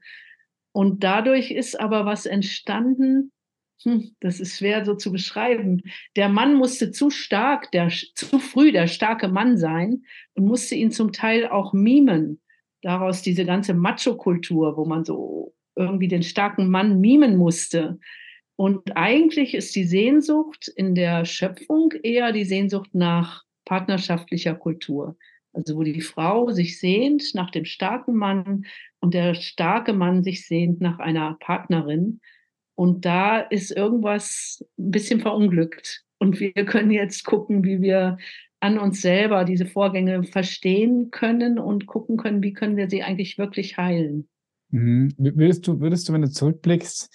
[0.73, 3.31] Und dadurch ist aber was entstanden,
[3.83, 5.83] hm, das ist schwer so zu beschreiben.
[6.15, 10.03] Der Mann musste zu stark, der, zu früh der starke Mann sein
[10.35, 12.41] und musste ihn zum Teil auch mimen.
[12.81, 17.99] Daraus diese ganze Macho-Kultur, wo man so irgendwie den starken Mann mimen musste.
[18.55, 25.17] Und eigentlich ist die Sehnsucht in der Schöpfung eher die Sehnsucht nach partnerschaftlicher Kultur.
[25.53, 28.65] Also wo die Frau sich sehnt nach dem starken Mann
[28.99, 32.21] und der starke Mann sich sehnt nach einer Partnerin.
[32.75, 36.03] Und da ist irgendwas ein bisschen verunglückt.
[36.19, 38.17] Und wir können jetzt gucken, wie wir
[38.59, 43.37] an uns selber diese Vorgänge verstehen können und gucken können, wie können wir sie eigentlich
[43.37, 44.29] wirklich heilen.
[44.69, 45.13] Mhm.
[45.17, 47.13] Würdest du, würdest du, wenn du zurückblickst,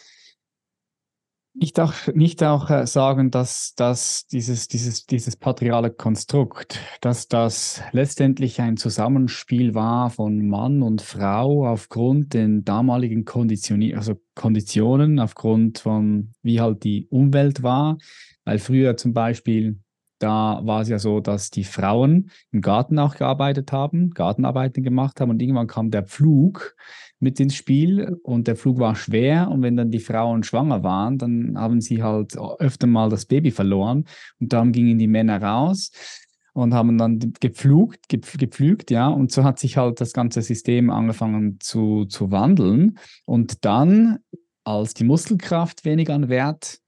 [1.59, 7.83] nicht auch, nicht auch äh, sagen, dass, dass dieses, dieses, dieses patriale Konstrukt, dass das
[7.92, 15.79] letztendlich ein Zusammenspiel war von Mann und Frau aufgrund den damaligen Konditioni also Konditionen, aufgrund
[15.79, 17.99] von wie halt die Umwelt war,
[18.44, 19.79] weil früher zum Beispiel
[20.18, 25.21] da war es ja so, dass die Frauen im Garten auch gearbeitet haben, Gartenarbeiten gemacht
[25.21, 26.75] haben und irgendwann kam der Pflug
[27.20, 31.18] mit ins Spiel und der Flug war schwer und wenn dann die Frauen schwanger waren,
[31.18, 34.04] dann haben sie halt öfter mal das Baby verloren
[34.40, 35.90] und darum gingen die Männer raus
[36.52, 41.59] und haben dann gepflugt, gepflügt, ja, und so hat sich halt das ganze System angefangen
[41.61, 44.18] zu, zu wandeln und dann,
[44.64, 46.81] als die Muskelkraft weniger an Wert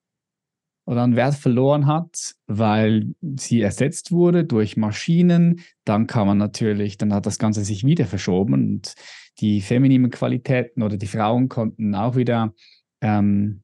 [0.91, 6.99] oder an Wert verloren hat, weil sie ersetzt wurde durch Maschinen, dann kann man natürlich,
[6.99, 8.95] dann hat das Ganze sich wieder verschoben und
[9.39, 12.53] die femininen Qualitäten oder die Frauen konnten auch wieder
[13.01, 13.63] ähm,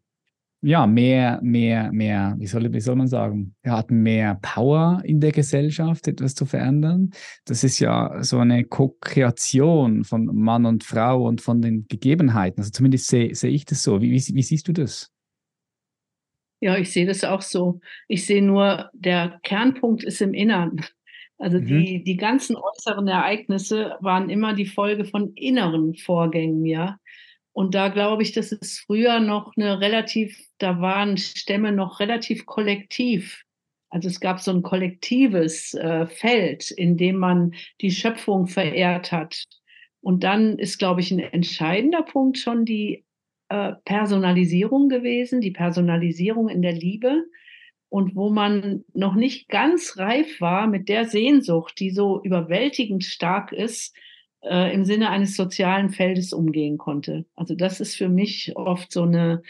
[0.62, 5.21] ja, mehr, mehr, mehr, wie soll, wie soll man sagen, wir hatten mehr Power in
[5.21, 7.11] der Gesellschaft, etwas zu verändern.
[7.45, 12.61] Das ist ja so eine Co-Kreation von Mann und Frau und von den Gegebenheiten.
[12.61, 14.01] Also zumindest sehe seh ich das so.
[14.01, 15.11] Wie, wie, wie siehst du das?
[16.61, 17.81] Ja, ich sehe das auch so.
[18.09, 20.85] Ich sehe nur, der Kernpunkt ist im Innern.
[21.38, 21.66] Also mhm.
[21.66, 26.99] die, die ganzen äußeren Ereignisse waren immer die Folge von inneren Vorgängen, ja.
[27.53, 32.45] Und da glaube ich, dass es früher noch eine relativ, da waren Stämme noch relativ
[32.45, 33.45] kollektiv.
[33.88, 39.45] Also es gab so ein kollektives äh, Feld, in dem man die Schöpfung verehrt hat.
[40.03, 43.06] Und dann ist, glaube ich, ein entscheidender Punkt schon die
[43.49, 47.25] äh, Personalisierung gewesen, die Personalisierung in der Liebe
[47.89, 53.53] und wo man noch nicht ganz reif war mit der Sehnsucht, die so überwältigend stark
[53.53, 53.95] ist,
[54.43, 57.25] äh, im Sinne eines sozialen Feldes umgehen konnte.
[57.37, 59.43] Also das ist für mich oft so eine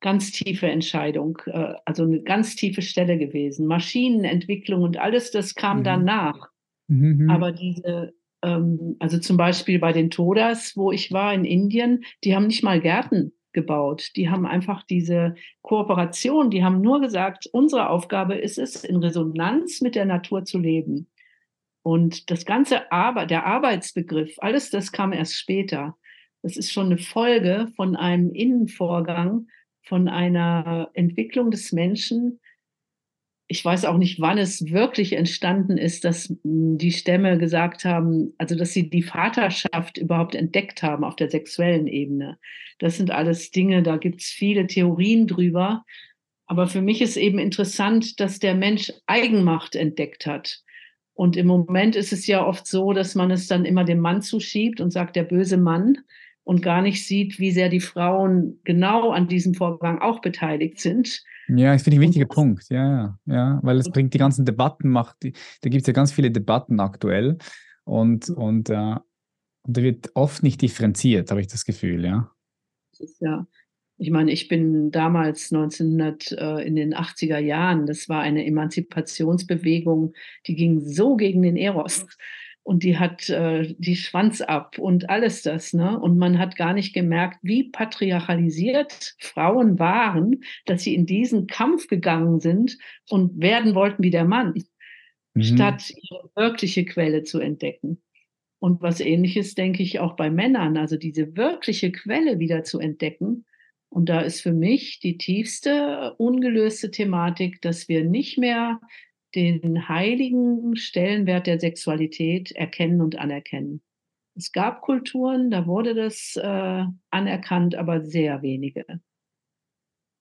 [0.00, 3.66] ganz tiefe Entscheidung, äh, also eine ganz tiefe Stelle gewesen.
[3.66, 5.84] Maschinenentwicklung und alles, das kam mhm.
[5.84, 6.48] danach.
[6.88, 7.30] Mhm.
[7.30, 12.34] Aber diese, ähm, also zum Beispiel bei den Todas, wo ich war in Indien, die
[12.34, 14.10] haben nicht mal Gärten gebaut.
[14.16, 19.80] Die haben einfach diese Kooperation, die haben nur gesagt, unsere Aufgabe ist es, in Resonanz
[19.80, 21.08] mit der Natur zu leben.
[21.82, 25.96] Und das ganze Arbeit, der Arbeitsbegriff, alles das kam erst später.
[26.42, 29.48] Das ist schon eine Folge von einem Innenvorgang,
[29.84, 32.40] von einer Entwicklung des Menschen.
[33.52, 38.32] Ich weiß auch nicht, wann es wirklich entstanden ist, dass hm, die Stämme gesagt haben,
[38.38, 42.38] also dass sie die Vaterschaft überhaupt entdeckt haben auf der sexuellen Ebene.
[42.78, 45.84] Das sind alles Dinge, da gibt es viele Theorien drüber.
[46.46, 50.62] Aber für mich ist eben interessant, dass der Mensch Eigenmacht entdeckt hat.
[51.12, 54.22] Und im Moment ist es ja oft so, dass man es dann immer dem Mann
[54.22, 55.98] zuschiebt und sagt, der böse Mann
[56.44, 61.22] und gar nicht sieht, wie sehr die Frauen genau an diesem Vorgang auch beteiligt sind.
[61.48, 64.44] Ja, das finde ich ein wichtiger Punkt, ja, ja, ja, weil es bringt die ganzen
[64.44, 67.38] Debatten, macht, da gibt es ja ganz viele Debatten aktuell
[67.84, 68.96] und, und, äh,
[69.64, 72.30] und da wird oft nicht differenziert, habe ich das Gefühl, ja.
[73.20, 73.46] Ja,
[73.98, 80.14] ich meine, ich bin damals 1900 äh, in den 80er Jahren, das war eine Emanzipationsbewegung,
[80.46, 82.06] die ging so gegen den Eros
[82.62, 85.98] und die hat äh, die Schwanz ab und alles das, ne?
[85.98, 91.88] Und man hat gar nicht gemerkt, wie patriarchalisiert Frauen waren, dass sie in diesen Kampf
[91.88, 94.54] gegangen sind und werden wollten wie der Mann,
[95.34, 95.42] mhm.
[95.42, 98.00] statt ihre wirkliche Quelle zu entdecken.
[98.58, 103.44] Und was ähnliches denke ich auch bei Männern, also diese wirkliche Quelle wieder zu entdecken
[103.92, 108.80] und da ist für mich die tiefste ungelöste Thematik, dass wir nicht mehr
[109.34, 113.82] den heiligen Stellenwert der Sexualität erkennen und anerkennen.
[114.34, 118.84] Es gab Kulturen, da wurde das äh, anerkannt, aber sehr wenige.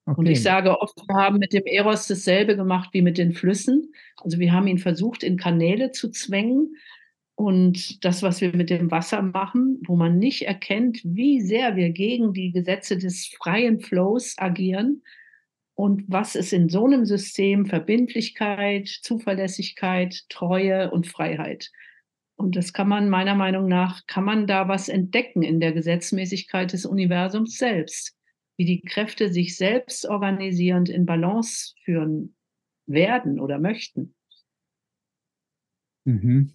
[0.06, 0.20] Okay.
[0.20, 3.94] Und ich sage oft, wir haben mit dem Eros dasselbe gemacht wie mit den Flüssen.
[4.18, 6.76] Also wir haben ihn versucht, in Kanäle zu zwängen,
[7.42, 11.90] und das, was wir mit dem Wasser machen, wo man nicht erkennt, wie sehr wir
[11.90, 15.02] gegen die Gesetze des freien Flows agieren
[15.82, 21.72] und was ist in so einem System Verbindlichkeit, Zuverlässigkeit, Treue und Freiheit.
[22.36, 26.72] Und das kann man meiner Meinung nach, kann man da was entdecken in der Gesetzmäßigkeit
[26.72, 28.16] des Universums selbst,
[28.58, 32.36] wie die Kräfte sich selbst organisierend in Balance führen
[32.86, 34.14] werden oder möchten.
[36.06, 36.54] Mhm.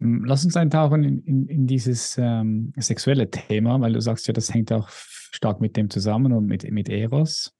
[0.00, 4.52] Lass uns eintauchen in, in, in dieses ähm, sexuelle Thema, weil du sagst ja, das
[4.52, 7.54] hängt auch stark mit dem zusammen und mit, mit Eros.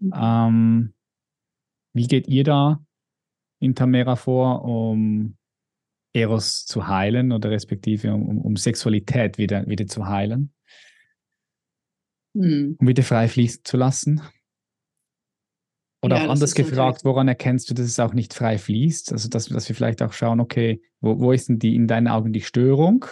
[0.00, 0.12] Mhm.
[0.16, 0.94] Ähm,
[1.92, 2.84] wie geht ihr da
[3.60, 5.36] in Tamera vor, um
[6.14, 10.54] Eros zu heilen oder respektive um, um Sexualität wieder, wieder zu heilen?
[12.34, 12.76] Mhm.
[12.80, 14.22] Um wieder frei fließen zu lassen?
[16.04, 19.10] Oder ja, auch anders gefragt, woran erkennst du, dass es auch nicht frei fließt?
[19.10, 22.08] Also, dass, dass wir vielleicht auch schauen, okay, wo, wo ist denn die in deinen
[22.08, 23.06] Augen die Störung?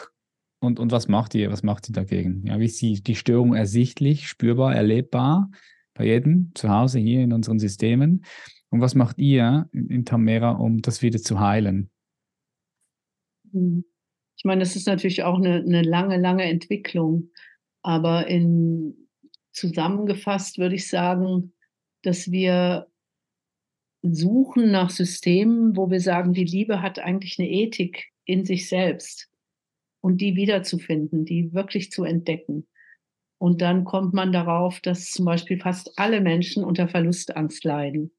[0.60, 1.50] Und, und was macht ihr?
[1.50, 2.44] Was macht ihr dagegen?
[2.46, 5.50] Ja, wie ist die, die Störung ersichtlich, spürbar, erlebbar
[5.94, 8.26] bei jedem zu Hause hier in unseren Systemen?
[8.68, 11.90] Und was macht ihr in, Tamera, um das wieder zu heilen?
[13.52, 13.86] Hm.
[14.36, 17.30] Ich meine, das ist natürlich auch eine, eine lange, lange Entwicklung.
[17.80, 19.08] Aber in
[19.52, 21.54] zusammengefasst würde ich sagen,
[22.02, 22.86] dass wir
[24.02, 29.30] suchen nach Systemen, wo wir sagen, die Liebe hat eigentlich eine Ethik in sich selbst
[30.00, 32.66] und die wiederzufinden, die wirklich zu entdecken.
[33.38, 38.12] Und dann kommt man darauf, dass zum Beispiel fast alle Menschen unter Verlustangst leiden.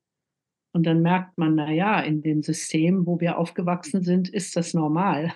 [0.73, 4.73] Und dann merkt man, na ja, in dem System, wo wir aufgewachsen sind, ist das
[4.73, 5.33] normal.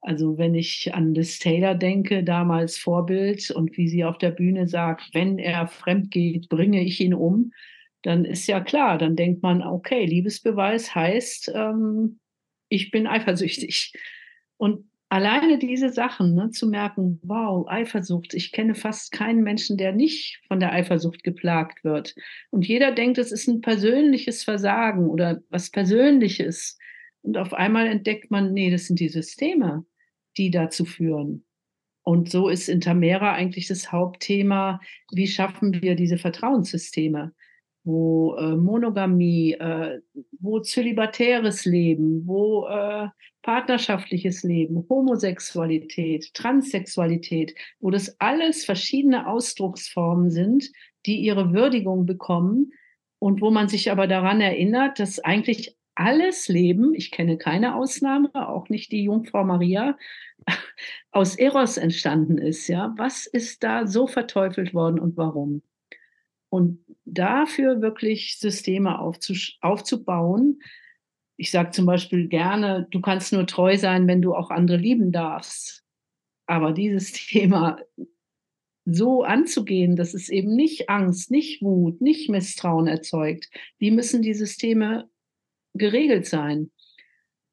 [0.00, 4.66] Also wenn ich an Liz Taylor denke, damals Vorbild und wie sie auf der Bühne
[4.66, 7.52] sagt, wenn er fremd geht, bringe ich ihn um,
[8.02, 12.18] dann ist ja klar, dann denkt man, okay, Liebesbeweis heißt, ähm,
[12.68, 13.92] ich bin eifersüchtig.
[14.56, 19.92] Und alleine diese Sachen ne, zu merken, wow, Eifersucht, ich kenne fast keinen Menschen, der
[19.92, 22.14] nicht von der Eifersucht geplagt wird.
[22.50, 26.78] Und jeder denkt, es ist ein persönliches Versagen oder was Persönliches.
[27.20, 29.84] Und auf einmal entdeckt man, nee, das sind die Systeme,
[30.38, 31.44] die dazu führen.
[32.04, 34.80] Und so ist in Tamera eigentlich das Hauptthema,
[35.12, 37.32] wie schaffen wir diese Vertrauenssysteme?
[37.84, 40.00] Wo äh, Monogamie, äh,
[40.40, 43.08] wo zölibatäres Leben, wo äh,
[43.42, 50.70] partnerschaftliches Leben, Homosexualität, Transsexualität, wo das alles verschiedene Ausdrucksformen sind,
[51.06, 52.72] die ihre Würdigung bekommen,
[53.22, 58.30] und wo man sich aber daran erinnert, dass eigentlich alles Leben, ich kenne keine Ausnahme,
[58.34, 59.96] auch nicht die Jungfrau Maria,
[61.12, 62.66] aus Eros entstanden ist.
[62.66, 65.62] Ja, was ist da so verteufelt worden und warum?
[66.52, 70.60] Und dafür wirklich Systeme aufzubauen.
[71.38, 75.12] Ich sage zum Beispiel gerne, du kannst nur treu sein, wenn du auch andere lieben
[75.12, 75.82] darfst.
[76.44, 77.78] Aber dieses Thema
[78.84, 83.48] so anzugehen, dass es eben nicht Angst, nicht Wut, nicht Misstrauen erzeugt,
[83.78, 85.08] wie müssen die Systeme
[85.72, 86.70] geregelt sein?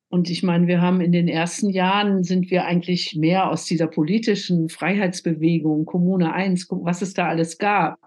[0.09, 3.87] Und ich meine, wir haben in den ersten Jahren sind wir eigentlich mehr aus dieser
[3.87, 7.97] politischen Freiheitsbewegung, Kommune 1, was es da alles gab.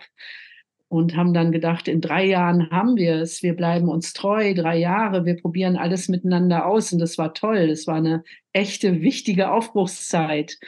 [0.93, 4.77] Und haben dann gedacht, in drei Jahren haben wir es, wir bleiben uns treu, drei
[4.77, 6.93] Jahre, wir probieren alles miteinander aus.
[6.93, 10.59] Und das war toll, das war eine echte, wichtige Aufbruchszeit.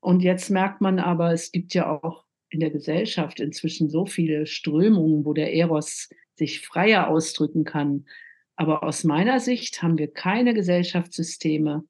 [0.00, 4.46] Und jetzt merkt man aber, es gibt ja auch in der Gesellschaft inzwischen so viele
[4.46, 8.06] Strömungen, wo der Eros sich freier ausdrücken kann.
[8.56, 11.84] Aber aus meiner Sicht haben wir keine Gesellschaftssysteme,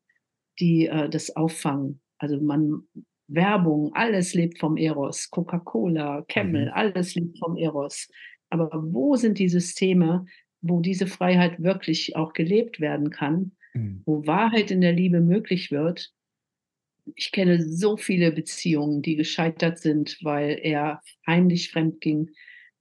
[0.59, 2.01] die äh, das auffangen.
[2.19, 2.89] Also man
[3.29, 6.73] Werbung, alles lebt vom Eros, Coca-Cola, Camel, mhm.
[6.73, 8.09] alles lebt vom Eros.
[8.51, 10.25] Aber wo sind die Systeme,
[10.63, 14.03] wo diese Freiheit wirklich auch gelebt werden kann, mhm.
[14.07, 16.13] wo Wahrheit in der Liebe möglich wird?
[17.15, 22.31] Ich kenne so viele Beziehungen, die gescheitert sind, weil er heimlich fremd ging,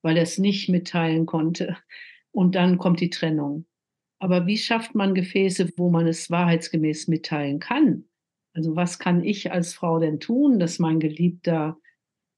[0.01, 1.77] weil er es nicht mitteilen konnte.
[2.31, 3.65] Und dann kommt die Trennung.
[4.19, 8.05] Aber wie schafft man Gefäße, wo man es wahrheitsgemäß mitteilen kann?
[8.57, 11.77] Also was kann ich als Frau denn tun, dass mein Geliebter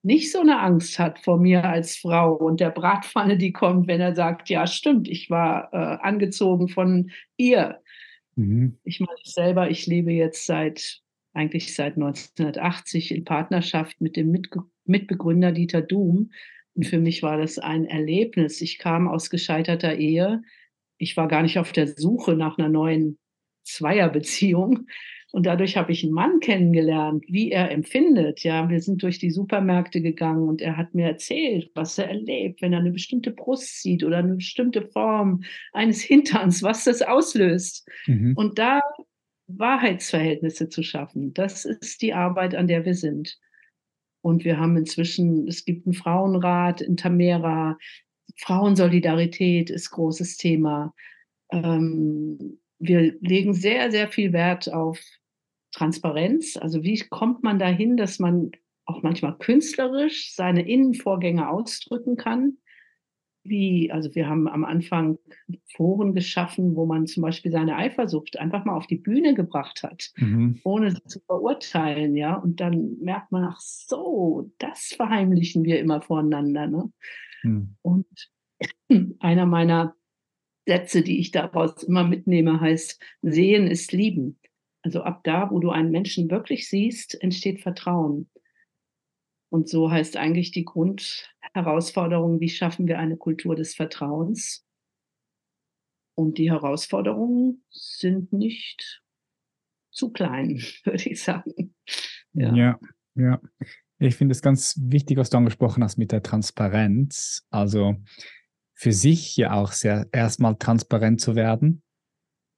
[0.03, 3.99] nicht so eine Angst hat vor mir als Frau und der Bratpfanne, die kommt, wenn
[3.99, 7.82] er sagt, ja stimmt, ich war äh, angezogen von ihr.
[8.36, 8.78] Mhm.
[8.84, 11.01] Ich meine selber, ich lebe jetzt seit
[11.34, 16.32] eigentlich seit 1980 in Partnerschaft mit dem Mitge Mitbegründer Dieter Doom.
[16.76, 18.61] Und für mich war das ein Erlebnis.
[18.61, 20.41] Ich kam aus gescheiterter Ehe
[20.99, 23.17] ich war gar nicht auf der Suche nach einer neuen
[23.63, 24.88] Zweierbeziehung.
[25.32, 28.43] Und dadurch habe ich einen Mann kennengelernt, wie er empfindet.
[28.43, 32.61] Ja, wir sind durch die Supermärkte gegangen und er hat mir erzählt, was er erlebt,
[32.61, 37.88] wenn er eine bestimmte Brust sieht oder eine bestimmte Form eines Hinterns, was das auslöst.
[38.07, 38.34] Mhm.
[38.36, 38.82] Und da
[39.47, 43.38] Wahrheitsverhältnisse zu schaffen, das ist die Arbeit, an der wir sind.
[44.21, 47.77] Und wir haben inzwischen, es gibt einen Frauenrat in Tamera,
[48.38, 50.93] Frauensolidarität ist großes Thema.
[51.51, 54.99] Ähm, wir legen sehr, sehr viel Wert auf
[55.72, 56.57] Transparenz.
[56.57, 58.51] Also wie kommt man dahin, dass man
[58.86, 62.57] auch manchmal künstlerisch seine Innenvorgänge ausdrücken kann?
[63.43, 65.17] Wie, also wir haben am Anfang
[65.74, 70.11] Foren geschaffen, wo man zum Beispiel seine Eifersucht einfach mal auf die Bühne gebracht hat,
[70.17, 70.59] mhm.
[70.63, 72.36] ohne sie zu verurteilen, ja.
[72.36, 76.67] Und dann merkt man, ach so, das verheimlichen wir immer voreinander.
[76.67, 76.91] Ne?
[77.43, 77.76] Mhm.
[77.82, 78.30] Und
[79.20, 79.95] einer meiner
[80.67, 84.38] Sätze, die ich daraus immer mitnehme, heißt, sehen ist lieben.
[84.89, 88.27] Also ab da, wo du einen Menschen wirklich siehst, entsteht Vertrauen.
[89.49, 94.65] Und so heißt eigentlich die Grundherausforderung, wie schaffen wir eine Kultur des Vertrauens?
[96.15, 99.03] Und die Herausforderungen sind nicht
[99.91, 101.75] zu klein, würde ich sagen.
[102.33, 102.79] Ja, ja.
[103.13, 103.39] ja.
[103.99, 107.45] Ich finde es ganz wichtig, was du angesprochen hast mit der Transparenz.
[107.51, 107.95] Also
[108.73, 111.83] für sich ja auch sehr erstmal transparent zu werden.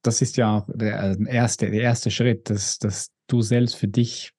[0.01, 3.87] Das ist ja auch der, äh, erste, der erste Schritt, dass, dass du selbst für
[3.87, 4.31] dich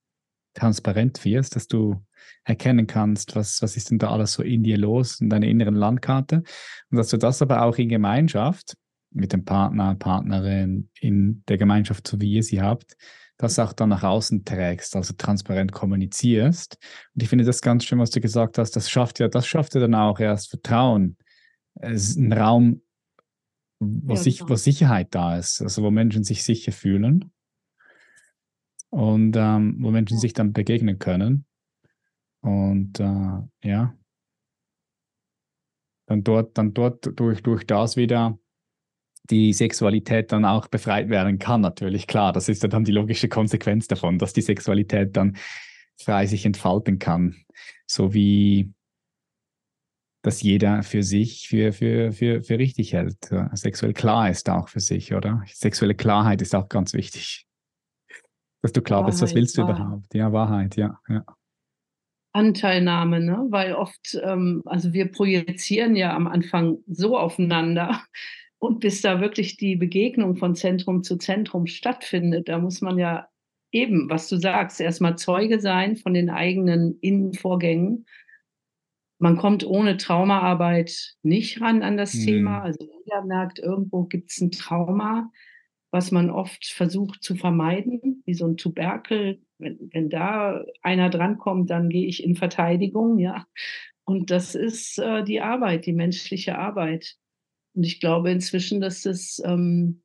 [0.54, 2.04] transparent wirst, dass du
[2.44, 5.74] erkennen kannst, was, was ist denn da alles so in dir los, in deiner inneren
[5.74, 6.42] Landkarte.
[6.90, 8.74] Und dass du das aber auch in Gemeinschaft
[9.10, 12.96] mit dem Partner, Partnerin, in der Gemeinschaft, so wie ihr sie habt,
[13.36, 16.76] das auch dann nach außen trägst, also transparent kommunizierst.
[17.14, 19.74] Und ich finde das ganz schön, was du gesagt hast, das schafft ja, das schafft
[19.74, 21.16] ja dann auch erst Vertrauen
[21.80, 22.82] ein Raum,
[23.82, 24.50] wo, ja, sich, genau.
[24.50, 27.32] wo Sicherheit da ist, also wo Menschen sich sicher fühlen
[28.90, 30.20] und ähm, wo Menschen ja.
[30.20, 31.46] sich dann begegnen können.
[32.40, 33.96] Und äh, ja,
[36.06, 38.38] dann dort, dann dort durch, durch das wieder
[39.30, 42.06] die Sexualität dann auch befreit werden kann, natürlich.
[42.06, 45.36] Klar, das ist ja dann die logische Konsequenz davon, dass die Sexualität dann
[45.96, 47.36] frei sich entfalten kann.
[47.86, 48.72] So wie
[50.22, 53.30] dass jeder für sich für, für, für, für richtig hält.
[53.54, 55.42] Sexuell klar ist auch für sich, oder?
[55.46, 57.46] Sexuelle Klarheit ist auch ganz wichtig.
[58.62, 59.76] Dass du klar Wahrheit, bist, was willst du Wahrheit.
[59.76, 60.14] überhaupt?
[60.14, 61.00] Ja, Wahrheit, ja.
[61.08, 61.24] ja.
[62.32, 63.46] Anteilnahme, ne?
[63.50, 68.00] weil oft, ähm, also wir projizieren ja am Anfang so aufeinander
[68.58, 73.26] und bis da wirklich die Begegnung von Zentrum zu Zentrum stattfindet, da muss man ja
[73.72, 78.06] eben, was du sagst, erstmal Zeuge sein von den eigenen Innenvorgängen
[79.22, 82.24] man kommt ohne Traumaarbeit nicht ran an das Mhm.
[82.26, 82.62] Thema.
[82.62, 85.30] Also jeder merkt, irgendwo gibt es ein Trauma,
[85.92, 89.40] was man oft versucht zu vermeiden, wie so ein Tuberkel.
[89.58, 93.46] Wenn, wenn da einer drankommt, dann gehe ich in Verteidigung, ja.
[94.04, 97.14] Und das ist äh, die Arbeit, die menschliche Arbeit.
[97.74, 100.02] Und ich glaube inzwischen, dass das, ähm,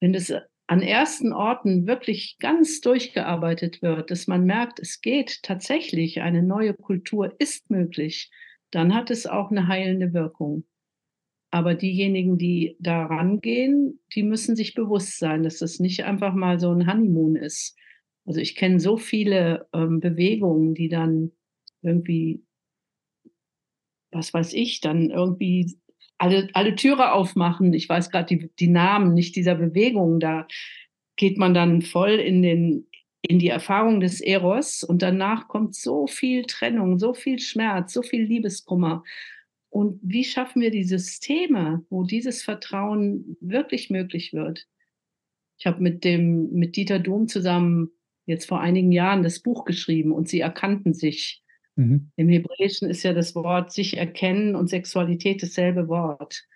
[0.00, 0.32] wenn das
[0.66, 6.74] an ersten Orten wirklich ganz durchgearbeitet wird, dass man merkt, es geht tatsächlich, eine neue
[6.74, 8.30] Kultur ist möglich,
[8.70, 10.64] dann hat es auch eine heilende Wirkung.
[11.50, 16.58] Aber diejenigen, die da rangehen, die müssen sich bewusst sein, dass das nicht einfach mal
[16.58, 17.76] so ein Honeymoon ist.
[18.26, 21.30] Also ich kenne so viele ähm, Bewegungen, die dann
[21.82, 22.42] irgendwie,
[24.10, 25.78] was weiß ich, dann irgendwie
[26.18, 27.72] alle, alle Türe aufmachen.
[27.72, 30.20] Ich weiß gerade die, die Namen nicht dieser Bewegungen.
[30.20, 30.46] Da
[31.16, 32.86] geht man dann voll in, den,
[33.22, 38.02] in die Erfahrung des Eros und danach kommt so viel Trennung, so viel Schmerz, so
[38.02, 39.02] viel Liebeskummer.
[39.70, 44.68] Und wie schaffen wir die Systeme, wo dieses Vertrauen wirklich möglich wird?
[45.58, 47.90] Ich habe mit dem mit Dieter Dom zusammen
[48.26, 51.43] jetzt vor einigen Jahren das Buch geschrieben und sie erkannten sich.
[51.76, 52.10] Mhm.
[52.16, 56.46] Im Hebräischen ist ja das Wort sich erkennen und Sexualität dasselbe Wort.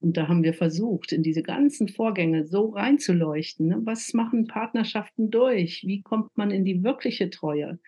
[0.00, 3.68] Und da haben wir versucht, in diese ganzen Vorgänge so reinzuleuchten.
[3.68, 3.80] Ne?
[3.84, 5.84] Was machen Partnerschaften durch?
[5.86, 7.78] Wie kommt man in die wirkliche Treue?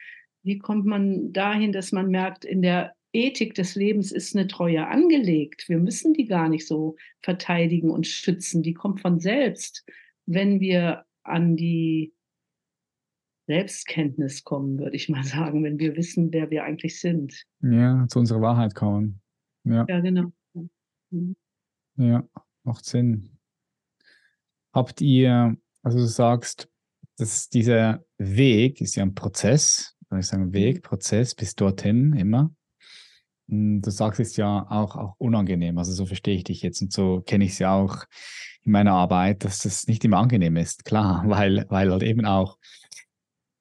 [0.44, 4.86] Wie kommt man dahin, dass man merkt, in der Ethik des Lebens ist eine Treue
[4.88, 5.68] angelegt.
[5.68, 8.62] Wir müssen die gar nicht so verteidigen und schützen.
[8.62, 9.84] Die kommt von selbst,
[10.26, 12.12] wenn wir an die
[13.46, 17.44] Selbstkenntnis kommen, würde ich mal sagen, wenn wir wissen, wer wir eigentlich sind.
[17.60, 19.20] Ja, zu unserer Wahrheit kommen.
[19.64, 20.32] Ja, Ja, genau.
[21.10, 21.36] Mhm.
[21.96, 22.24] ja,
[22.64, 23.30] macht Sinn.
[24.72, 26.68] Habt ihr, also du sagst,
[27.16, 32.52] dass dieser Weg ist ja ein Prozess, würde ich sagen, Weg, Prozess bis dorthin immer.
[33.46, 36.92] Mm, Du sagst es ja auch, auch unangenehm, also so verstehe ich dich jetzt und
[36.92, 38.04] so kenne ich es ja auch
[38.62, 42.58] in meiner Arbeit, dass das nicht immer angenehm ist, klar, weil, weil halt eben auch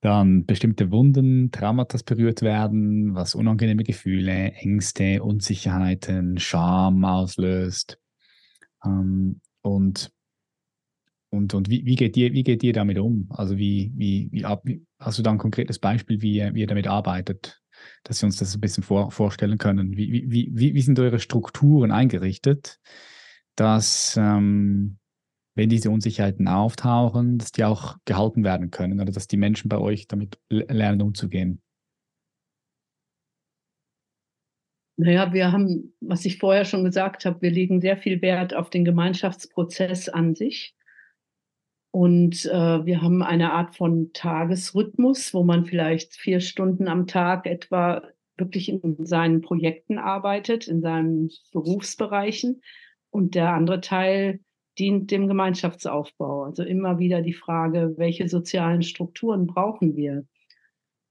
[0.03, 7.99] dann bestimmte Wunden, Traumata berührt werden, was unangenehme Gefühle, Ängste, Unsicherheiten, Scham auslöst.
[8.85, 10.11] Ähm, und
[11.29, 13.27] und, und wie, wie, geht ihr, wie geht ihr damit um?
[13.29, 14.63] Also wie, wie, wie, ab,
[14.99, 17.59] hast du da ein konkretes Beispiel, wie, ihr- wie ihr damit arbeitet,
[18.03, 19.97] dass wir uns das ein bisschen vor, vorstellen können?
[19.97, 22.79] Wie, wie, wie, wie wie sind eure Strukturen eingerichtet,
[23.55, 24.97] dass ähm,
[25.55, 29.77] wenn diese Unsicherheiten auftauchen, dass die auch gehalten werden können oder dass die Menschen bei
[29.77, 31.61] euch damit lernen umzugehen?
[34.95, 38.69] Naja, wir haben, was ich vorher schon gesagt habe, wir legen sehr viel Wert auf
[38.69, 40.75] den Gemeinschaftsprozess an sich.
[41.91, 47.45] Und äh, wir haben eine Art von Tagesrhythmus, wo man vielleicht vier Stunden am Tag
[47.45, 48.03] etwa
[48.37, 52.61] wirklich in seinen Projekten arbeitet, in seinen Berufsbereichen.
[53.09, 54.39] Und der andere Teil
[54.79, 56.43] dient dem Gemeinschaftsaufbau.
[56.43, 60.25] Also immer wieder die Frage, welche sozialen Strukturen brauchen wir?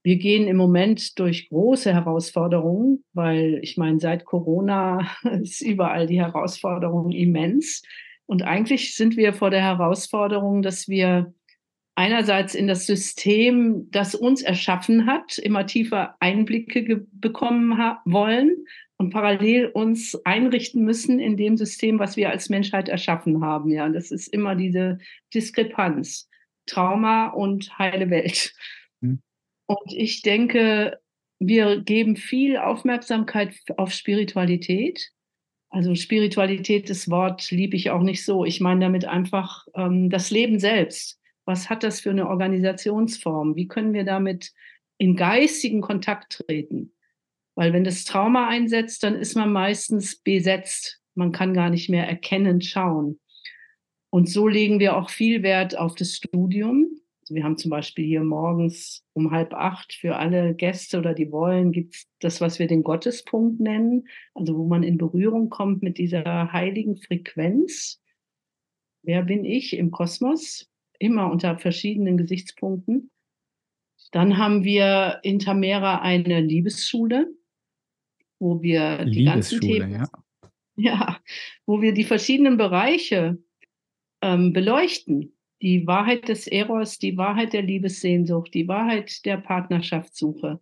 [0.03, 5.07] Wir gehen im Moment durch große Herausforderungen, weil ich meine, seit Corona
[5.41, 7.83] ist überall die Herausforderung immens.
[8.25, 11.33] Und eigentlich sind wir vor der Herausforderung, dass wir
[11.95, 18.65] einerseits in das System, das uns erschaffen hat, immer tiefer Einblicke bekommen wollen
[19.03, 23.69] und parallel uns einrichten müssen in dem System, was wir als Menschheit erschaffen haben.
[23.69, 24.99] Ja, das ist immer diese
[25.33, 26.29] Diskrepanz.
[26.65, 28.53] Trauma und heile Welt.
[29.01, 29.21] Hm.
[29.65, 30.99] Und ich denke,
[31.39, 35.11] wir geben viel Aufmerksamkeit auf Spiritualität.
[35.69, 38.45] Also Spiritualität, das Wort liebe ich auch nicht so.
[38.45, 41.19] Ich meine damit einfach ähm, das Leben selbst.
[41.43, 43.57] Was hat das für eine Organisationsform?
[43.57, 44.53] Wie können wir damit
[44.97, 46.93] in geistigen Kontakt treten?
[47.55, 51.01] Weil wenn das Trauma einsetzt, dann ist man meistens besetzt.
[51.15, 53.19] Man kann gar nicht mehr erkennend schauen.
[54.09, 56.87] Und so legen wir auch viel Wert auf das Studium.
[57.21, 61.31] Also wir haben zum Beispiel hier morgens um halb acht für alle Gäste oder die
[61.31, 65.83] wollen, gibt es das, was wir den Gottespunkt nennen, also wo man in Berührung kommt
[65.83, 68.01] mit dieser heiligen Frequenz.
[69.03, 70.69] Wer bin ich im Kosmos?
[70.99, 73.09] Immer unter verschiedenen Gesichtspunkten.
[74.11, 77.33] Dann haben wir in Tamera eine Liebesschule,
[78.43, 80.09] wo wir die ganzen Themen, ja.
[80.75, 81.19] ja,
[81.65, 83.37] wo wir die verschiedenen Bereiche
[84.21, 85.35] ähm, beleuchten.
[85.61, 90.59] Die Wahrheit des Eros, die Wahrheit der Liebessehnsucht, die Wahrheit der Partnerschaftssuche.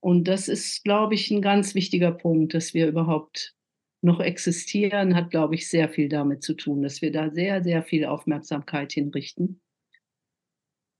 [0.00, 3.54] Und das ist, glaube ich, ein ganz wichtiger Punkt, dass wir überhaupt
[4.02, 7.84] noch existieren, hat, glaube ich, sehr viel damit zu tun, dass wir da sehr, sehr
[7.84, 9.60] viel Aufmerksamkeit hinrichten.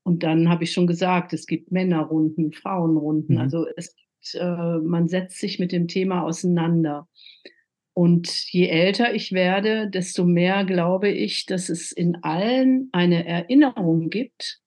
[0.07, 3.35] Und dann habe ich schon gesagt, es gibt Männerrunden, Frauenrunden.
[3.35, 3.41] Mhm.
[3.41, 4.03] Also es gibt
[4.35, 7.09] äh, man setzt sich mit dem Thema auseinander.
[7.93, 14.11] Und je älter ich werde, desto mehr glaube ich, dass es in allen eine Erinnerung
[14.11, 14.61] gibt,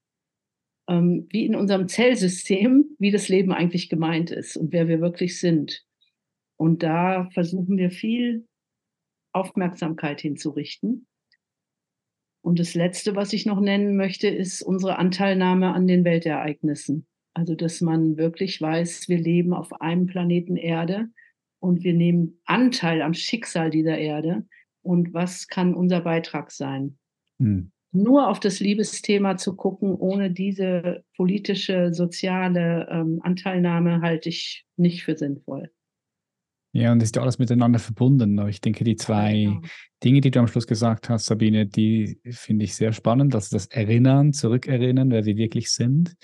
[0.88, 5.40] ähm, wie in unserem Zellsystem, wie das Leben eigentlich gemeint ist und wer wir wirklich
[5.40, 5.86] sind.
[6.58, 8.48] Und da versuchen wir viel
[9.34, 11.06] Aufmerksamkeit hinzurichten.
[12.42, 17.06] Und das Letzte, was ich noch nennen möchte, ist unsere Anteilnahme an den Weltereignissen.
[17.38, 21.10] Also, dass man wirklich weiß, wir leben auf einem Planeten Erde
[21.60, 24.48] und wir nehmen Anteil am Schicksal dieser Erde.
[24.82, 26.98] Und was kann unser Beitrag sein?
[27.40, 27.72] Hm.
[27.92, 35.04] Nur auf das Liebesthema zu gucken, ohne diese politische, soziale ähm, Anteilnahme, halte ich nicht
[35.04, 35.70] für sinnvoll.
[36.74, 38.48] Ja, und ist ja alles miteinander verbunden.
[38.48, 39.50] Ich denke, die zwei ja.
[39.52, 39.62] Genau.
[40.04, 43.36] Dinge, die du am Schluss gesagt hast, Sabine, die finde ich sehr spannend.
[43.36, 46.16] Also das Erinnern, Zurückerinnern, wer wir wirklich sind.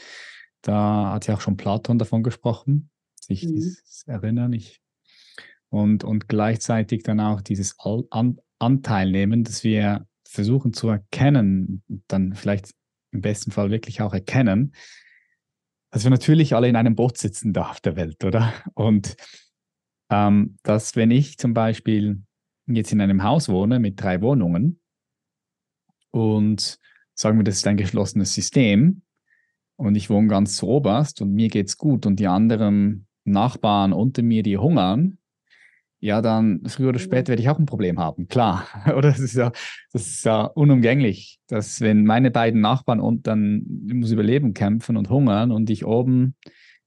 [0.63, 2.89] Da hat ja auch schon Platon davon gesprochen,
[3.19, 3.55] sich mhm.
[3.55, 4.53] dieses Erinnern.
[4.53, 4.81] Ich
[5.69, 12.33] und, und gleichzeitig dann auch dieses An Anteil nehmen, dass wir versuchen zu erkennen, dann
[12.33, 12.71] vielleicht
[13.11, 14.73] im besten Fall wirklich auch erkennen,
[15.91, 18.51] dass wir natürlich alle in einem Boot sitzen da auf der Welt, oder?
[18.73, 19.15] Und
[20.09, 22.23] ähm, dass wenn ich zum Beispiel
[22.67, 24.81] jetzt in einem Haus wohne mit drei Wohnungen
[26.11, 26.79] und
[27.13, 29.02] sagen wir, das ist ein geschlossenes System
[29.75, 33.93] und ich wohne ganz zu oberst und mir geht es gut und die anderen Nachbarn
[33.93, 35.17] unter mir, die hungern,
[36.03, 38.27] ja, dann früher oder später werde ich auch ein Problem haben.
[38.27, 38.67] Klar,
[38.97, 39.09] oder?
[39.11, 39.53] Das ist ja,
[39.93, 45.09] das ist ja unumgänglich, dass wenn meine beiden Nachbarn und dann muss überleben kämpfen und
[45.09, 46.35] hungern und ich oben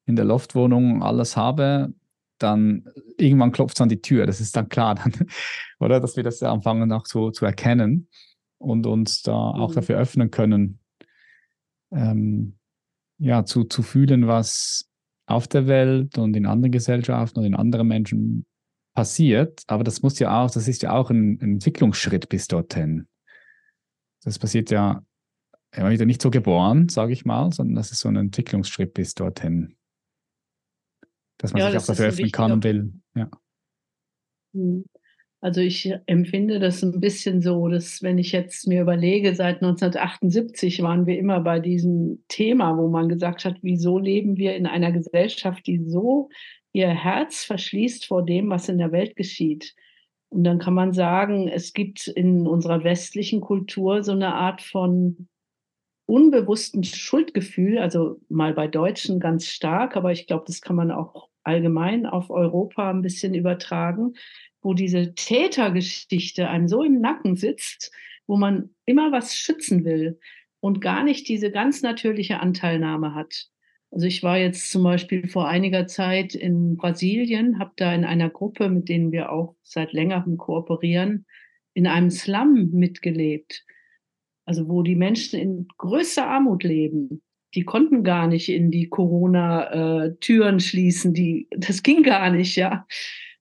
[0.04, 1.94] in der Loftwohnung alles habe,
[2.36, 2.84] dann
[3.16, 4.26] irgendwann klopft es an die Tür.
[4.26, 5.12] Das ist dann klar, dann,
[5.80, 5.98] oder?
[5.98, 8.08] Dass wir das anfangen auch so zu erkennen
[8.58, 9.74] und uns da auch mhm.
[9.76, 10.80] dafür öffnen können,
[11.90, 12.55] ähm,
[13.18, 14.88] ja, zu, zu fühlen, was
[15.26, 18.46] auf der Welt und in anderen Gesellschaften und in anderen Menschen
[18.94, 23.06] passiert, aber das muss ja auch, das ist ja auch ein, ein Entwicklungsschritt bis dorthin.
[24.24, 25.04] Das passiert ja
[25.72, 29.14] immer wieder nicht so geboren, sage ich mal, sondern das ist so ein Entwicklungsschritt bis
[29.14, 29.76] dorthin.
[31.38, 32.92] Dass man ja, sich auch dafür öffnen kann und will.
[33.14, 33.30] Ja.
[35.46, 40.82] Also ich empfinde das ein bisschen so, dass wenn ich jetzt mir überlege, seit 1978
[40.82, 44.90] waren wir immer bei diesem Thema, wo man gesagt hat, wieso leben wir in einer
[44.90, 46.30] Gesellschaft, die so
[46.72, 49.76] ihr Herz verschließt vor dem, was in der Welt geschieht.
[50.30, 55.28] Und dann kann man sagen, es gibt in unserer westlichen Kultur so eine Art von
[56.06, 61.28] unbewussten Schuldgefühl, also mal bei Deutschen ganz stark, aber ich glaube, das kann man auch
[61.44, 64.14] allgemein auf Europa ein bisschen übertragen,
[64.66, 67.92] wo diese Tätergeschichte einem so im Nacken sitzt,
[68.26, 70.18] wo man immer was schützen will
[70.58, 73.46] und gar nicht diese ganz natürliche Anteilnahme hat.
[73.92, 78.28] Also ich war jetzt zum Beispiel vor einiger Zeit in Brasilien, habe da in einer
[78.28, 81.26] Gruppe, mit denen wir auch seit längerem kooperieren,
[81.72, 83.64] in einem Slum mitgelebt.
[84.46, 87.22] Also wo die Menschen in größter Armut leben.
[87.54, 91.14] Die konnten gar nicht in die Corona-Türen schließen.
[91.14, 92.84] Die, das ging gar nicht, ja.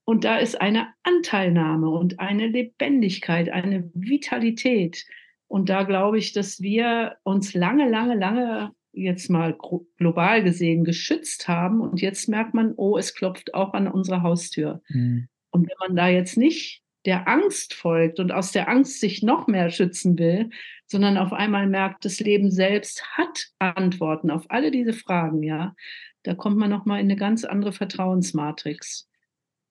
[0.06, 5.06] Und da ist eine Anteilnahme und eine Lebendigkeit, eine Vitalität.
[5.48, 9.58] Und da glaube ich, dass wir uns lange, lange, lange jetzt mal
[9.98, 14.82] global gesehen geschützt haben und jetzt merkt man, oh, es klopft auch an unserer Haustür.
[14.88, 15.28] Mhm.
[15.52, 19.48] Und wenn man da jetzt nicht der Angst folgt und aus der Angst sich noch
[19.48, 20.50] mehr schützen will,
[20.88, 25.76] sondern auf einmal merkt, das Leben selbst hat Antworten auf alle diese Fragen, ja,
[26.24, 29.08] da kommt man noch mal in eine ganz andere Vertrauensmatrix.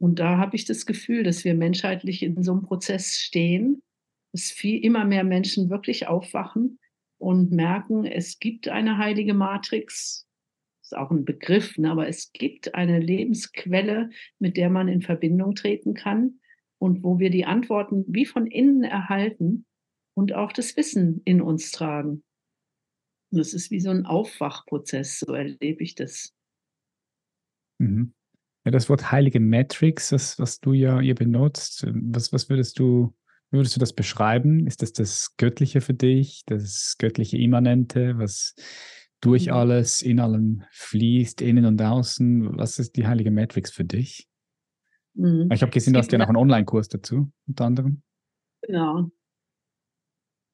[0.00, 3.82] Und da habe ich das Gefühl, dass wir menschheitlich in so einem Prozess stehen,
[4.32, 6.78] dass viel immer mehr Menschen wirklich aufwachen
[7.18, 10.26] und merken, es gibt eine heilige Matrix.
[10.82, 11.90] Ist auch ein Begriff, ne?
[11.90, 16.40] aber es gibt eine Lebensquelle, mit der man in Verbindung treten kann
[16.78, 19.64] und wo wir die Antworten wie von innen erhalten
[20.14, 22.22] und auch das Wissen in uns tragen.
[23.30, 26.34] Und das ist wie so ein Aufwachprozess, so erlebe ich das.
[27.78, 28.12] Mhm.
[28.64, 33.14] Ja, das Wort heilige Matrix, das, was du ja hier benutzt, was, was würdest du
[33.54, 34.66] würdest du das beschreiben?
[34.66, 38.54] Ist das das Göttliche für dich, das göttliche Immanente, was
[39.20, 39.52] durch mhm.
[39.52, 42.58] alles, in allem fließt, innen und außen?
[42.58, 44.28] Was ist die heilige Matrix für dich?
[45.14, 45.48] Mhm.
[45.52, 48.02] Ich habe gesehen, du hast ja noch einen Online-Kurs dazu, unter anderem.
[48.62, 49.10] Genau.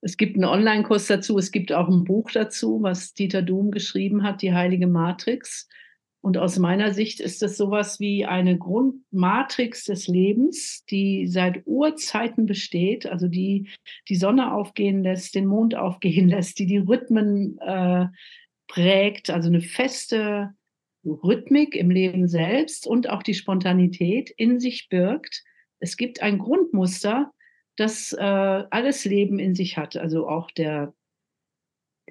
[0.03, 4.23] Es gibt einen Online-Kurs dazu, es gibt auch ein Buch dazu, was Dieter Doom geschrieben
[4.23, 5.69] hat, die heilige Matrix.
[6.23, 12.45] Und aus meiner Sicht ist das sowas wie eine Grundmatrix des Lebens, die seit Urzeiten
[12.45, 13.69] besteht, also die
[14.09, 18.07] die Sonne aufgehen lässt, den Mond aufgehen lässt, die die Rhythmen äh,
[18.69, 20.51] prägt, also eine feste
[21.05, 25.43] Rhythmik im Leben selbst und auch die Spontanität in sich birgt.
[25.79, 27.33] Es gibt ein Grundmuster,
[27.77, 30.93] das äh, alles Leben in sich hat, also auch der,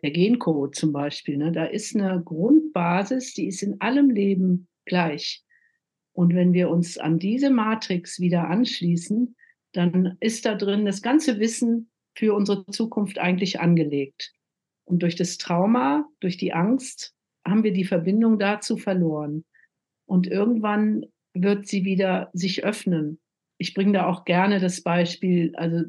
[0.02, 1.38] der Gencode zum Beispiel.
[1.38, 1.52] Ne?
[1.52, 5.44] Da ist eine Grundbasis, die ist in allem Leben gleich.
[6.14, 9.36] Und wenn wir uns an diese Matrix wieder anschließen,
[9.74, 14.34] dann ist da drin das ganze Wissen für unsere Zukunft eigentlich angelegt.
[14.86, 17.14] Und durch das Trauma, durch die Angst,
[17.48, 19.46] haben wir die Verbindung dazu verloren.
[20.06, 23.20] Und irgendwann wird sie wieder sich öffnen.
[23.58, 25.86] Ich bringe da auch gerne das Beispiel, also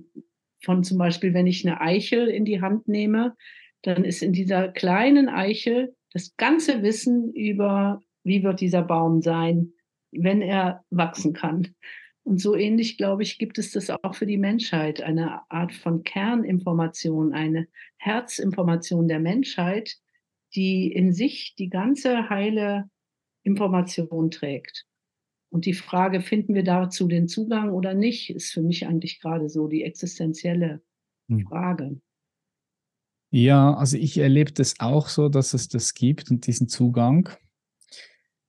[0.63, 3.35] von zum Beispiel, wenn ich eine Eichel in die Hand nehme,
[3.83, 9.73] dann ist in dieser kleinen Eichel das ganze Wissen über, wie wird dieser Baum sein,
[10.13, 11.75] wenn er wachsen kann.
[12.23, 16.03] Und so ähnlich, glaube ich, gibt es das auch für die Menschheit, eine Art von
[16.03, 17.67] Kerninformation, eine
[17.97, 19.97] Herzinformation der Menschheit,
[20.55, 22.91] die in sich die ganze heile
[23.43, 24.87] Information trägt.
[25.51, 29.49] Und die Frage, finden wir dazu den Zugang oder nicht, ist für mich eigentlich gerade
[29.49, 30.83] so die existenzielle
[31.29, 31.47] hm.
[31.47, 32.01] Frage.
[33.31, 37.29] Ja, also ich erlebe das auch so, dass es das gibt und diesen Zugang.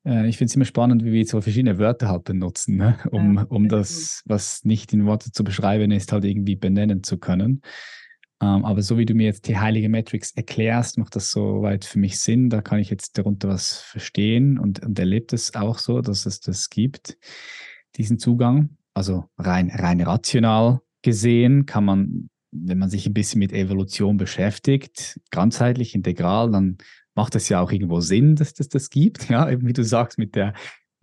[0.05, 2.97] Äh, ich finde es immer spannend, wie wir so verschiedene Wörter halt benutzen, ne?
[3.11, 7.17] um, ja, um das, was nicht in Worte zu beschreiben ist, halt irgendwie benennen zu
[7.17, 7.61] können.
[8.41, 11.99] Ähm, aber so wie du mir jetzt die heilige Matrix erklärst, macht das soweit für
[11.99, 12.49] mich Sinn.
[12.49, 16.39] Da kann ich jetzt darunter was verstehen und, und erlebt es auch so, dass es
[16.39, 17.17] das gibt,
[17.97, 18.77] diesen Zugang.
[18.95, 25.19] Also rein, rein rational gesehen kann man, wenn man sich ein bisschen mit Evolution beschäftigt,
[25.31, 26.77] ganzheitlich, integral, dann
[27.15, 29.29] macht es ja auch irgendwo Sinn, dass das das gibt.
[29.29, 30.53] Ja, eben wie du sagst, mit der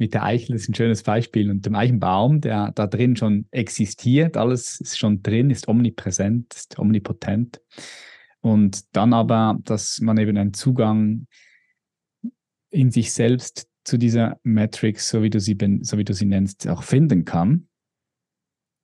[0.00, 4.36] mit der Eichel ist ein schönes Beispiel und dem Eichenbaum, der da drin schon existiert,
[4.36, 7.60] alles ist schon drin, ist omnipräsent, ist omnipotent.
[8.40, 11.26] Und dann aber, dass man eben einen Zugang
[12.70, 16.68] in sich selbst zu dieser Matrix, so wie du sie, so wie du sie nennst,
[16.68, 17.67] auch finden kann.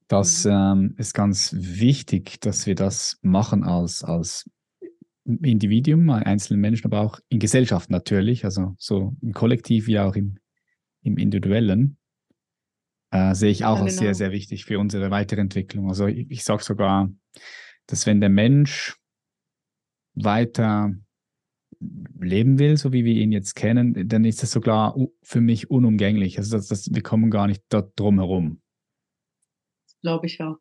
[0.09, 0.51] Das mhm.
[0.51, 4.49] ähm, ist ganz wichtig, dass wir das machen als, als
[5.25, 10.39] Individuum, einzelnen Menschen, aber auch in Gesellschaft natürlich, also so im Kollektiv wie auch im,
[11.03, 11.97] im Individuellen,
[13.11, 14.19] äh, sehe ich auch ja, als sehr, genau.
[14.19, 15.89] sehr wichtig für unsere Weiterentwicklung.
[15.89, 17.11] Also ich, ich sage sogar,
[17.87, 18.97] dass wenn der Mensch
[20.15, 20.95] weiter
[22.21, 26.39] leben will, so wie wir ihn jetzt kennen, dann ist das sogar für mich unumgänglich.
[26.39, 28.61] Also das, das, wir kommen gar nicht dort drum herum.
[30.05, 30.57] Glaube ich ja.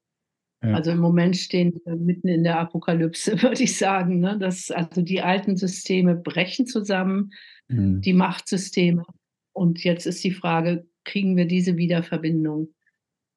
[0.64, 0.74] ja.
[0.74, 4.20] Also im Moment stehen wir mitten in der Apokalypse, würde ich sagen.
[4.20, 4.38] Ne?
[4.40, 7.32] Das, also die alten Systeme brechen zusammen,
[7.68, 8.00] mhm.
[8.00, 9.04] die Machtsysteme.
[9.52, 12.74] Und jetzt ist die Frage, kriegen wir diese Wiederverbindung?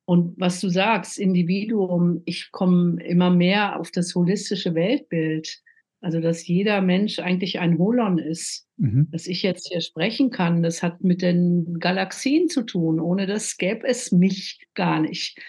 [0.06, 5.60] Und was du sagst, Individuum, ich komme immer mehr auf das holistische Weltbild.
[6.00, 8.68] Also, dass jeder Mensch eigentlich ein Holon ist.
[8.76, 9.08] Mhm.
[9.10, 13.00] Dass ich jetzt hier sprechen kann, das hat mit den Galaxien zu tun.
[13.00, 15.40] Ohne das gäbe es mich gar nicht.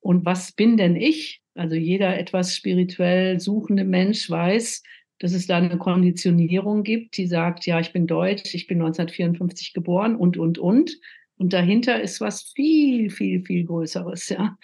[0.00, 1.42] Und was bin denn ich?
[1.54, 4.82] Also jeder etwas spirituell suchende Mensch weiß,
[5.18, 9.74] dass es da eine Konditionierung gibt, die sagt, ja, ich bin deutsch, ich bin 1954
[9.74, 10.98] geboren und, und, und.
[11.36, 14.56] Und dahinter ist was viel, viel, viel Größeres, ja.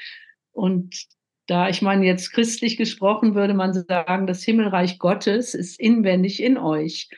[0.53, 1.07] Und
[1.47, 6.59] da, ich meine, jetzt christlich gesprochen, würde man sagen, das Himmelreich Gottes ist inwendig in
[6.59, 7.09] euch.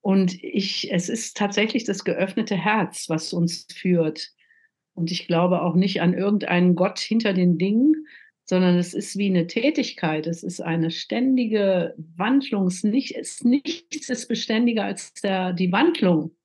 [0.00, 4.30] Und ich, es ist tatsächlich das geöffnete Herz, was uns führt.
[4.94, 8.06] Und ich glaube auch nicht an irgendeinen Gott hinter den Dingen,
[8.44, 14.28] sondern es ist wie eine Tätigkeit, es ist eine ständige Wandlung, es ist nichts ist
[14.28, 16.36] beständiger als der, die Wandlung.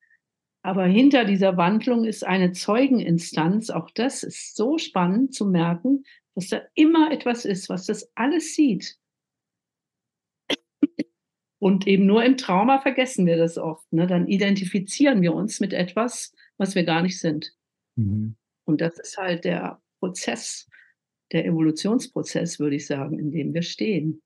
[0.62, 3.70] Aber hinter dieser Wandlung ist eine Zeugeninstanz.
[3.70, 6.04] Auch das ist so spannend zu merken,
[6.36, 8.98] dass da immer etwas ist, was das alles sieht.
[11.60, 13.91] Und eben nur im Trauma vergessen wir das oft.
[13.91, 14.06] Ne?
[14.08, 17.57] Dann identifizieren wir uns mit etwas, was wir gar nicht sind.
[17.98, 18.36] Mhm.
[18.66, 20.68] Und das ist halt der Prozess,
[21.32, 24.22] der Evolutionsprozess, würde ich sagen, in dem wir stehen.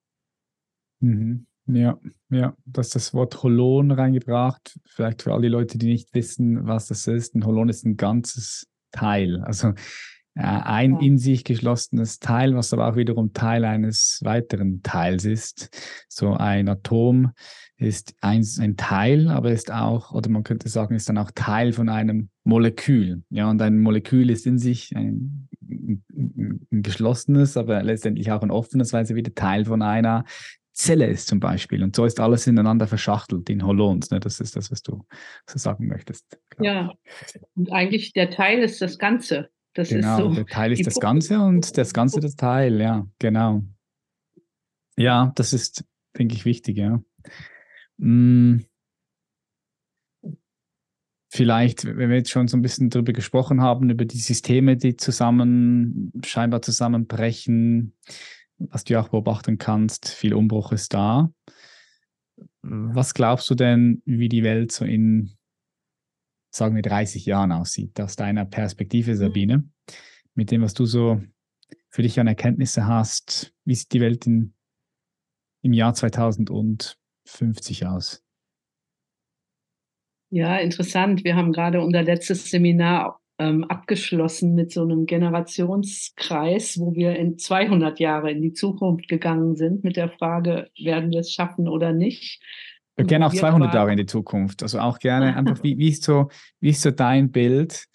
[0.99, 1.47] Mhm.
[1.67, 1.99] Ja,
[2.29, 4.79] ja, du hast das Wort Holon reingebracht.
[4.85, 7.35] Vielleicht für all die Leute, die nicht wissen, was das ist.
[7.35, 9.41] Ein Holon ist ein ganzes Teil.
[9.41, 9.73] Also
[10.35, 15.69] ein in sich geschlossenes Teil, was aber auch wiederum Teil eines weiteren Teils ist.
[16.07, 17.31] So ein Atom
[17.75, 21.73] ist ein, ein Teil, aber ist auch, oder man könnte sagen, ist dann auch Teil
[21.73, 23.23] von einem Molekül.
[23.29, 26.03] Ja, und ein Molekül ist in sich ein, ein,
[26.69, 30.25] geschlossenes, aber letztendlich auch ein offenes, weil es wieder Teil von einer
[30.73, 31.83] Zelle ist zum Beispiel.
[31.83, 34.11] Und so ist alles ineinander verschachtelt in Holons.
[34.11, 34.19] Ne?
[34.19, 35.03] Das ist das, was du
[35.47, 36.39] so sagen möchtest.
[36.59, 36.93] Ja,
[37.55, 39.49] und eigentlich der Teil ist das Ganze.
[39.73, 43.07] Das genau, ist so der Teil ist das Ganze und das Ganze das Teil, ja,
[43.19, 43.63] genau.
[44.97, 45.85] Ja, das ist,
[46.17, 47.01] denke ich, wichtig, ja.
[47.97, 48.65] Mm.
[51.33, 54.97] vielleicht, wenn wir jetzt schon so ein bisschen darüber gesprochen haben, über die Systeme, die
[54.97, 57.95] zusammen, scheinbar zusammenbrechen,
[58.57, 61.31] was du auch beobachten kannst, viel Umbruch ist da.
[62.61, 65.31] Was glaubst du denn, wie die Welt so in,
[66.51, 69.57] sagen wir, 30 Jahren aussieht, aus deiner Perspektive, Sabine?
[69.59, 69.71] Mhm.
[70.35, 71.21] Mit dem, was du so
[71.89, 74.53] für dich an Erkenntnisse hast, wie sieht die Welt in,
[75.61, 78.23] im Jahr 2050 aus?
[80.29, 81.25] Ja, interessant.
[81.25, 87.37] Wir haben gerade unser letztes Seminar ähm, abgeschlossen mit so einem Generationskreis, wo wir in
[87.37, 91.91] 200 Jahre in die Zukunft gegangen sind mit der Frage, werden wir es schaffen oder
[91.91, 92.41] nicht.
[93.01, 94.63] Und gerne auch 200 Jahre in die Zukunft.
[94.63, 96.29] Also auch gerne einfach, wie, wie, ist so,
[96.59, 97.85] wie ist so dein Bild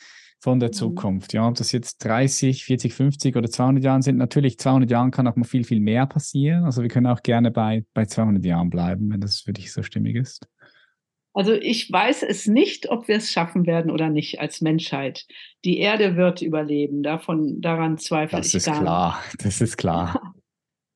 [0.40, 0.74] von der mhm.
[0.74, 1.32] Zukunft?
[1.32, 4.16] Ja, ob das jetzt 30, 40, 50 oder 200 Jahren sind.
[4.16, 6.64] Natürlich, 200 Jahren kann auch mal viel, viel mehr passieren.
[6.64, 9.82] Also wir können auch gerne bei, bei 200 Jahren bleiben, wenn das für dich so
[9.82, 10.46] stimmig ist.
[11.36, 15.26] Also ich weiß es nicht, ob wir es schaffen werden oder nicht als Menschheit.
[15.66, 19.22] Die Erde wird überleben, davon, daran zweifle das ich gar klar.
[19.26, 19.44] nicht.
[19.44, 20.34] Das ist klar.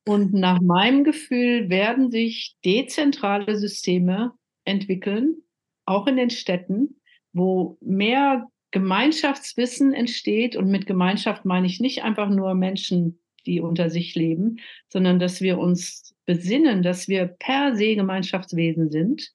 [0.05, 4.33] Und nach meinem Gefühl werden sich dezentrale Systeme
[4.65, 5.43] entwickeln,
[5.85, 7.01] auch in den Städten,
[7.33, 10.55] wo mehr Gemeinschaftswissen entsteht.
[10.55, 14.57] Und mit Gemeinschaft meine ich nicht einfach nur Menschen, die unter sich leben,
[14.89, 19.31] sondern dass wir uns besinnen, dass wir per se Gemeinschaftswesen sind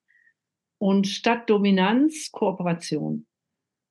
[0.78, 3.26] und statt Dominanz Kooperation.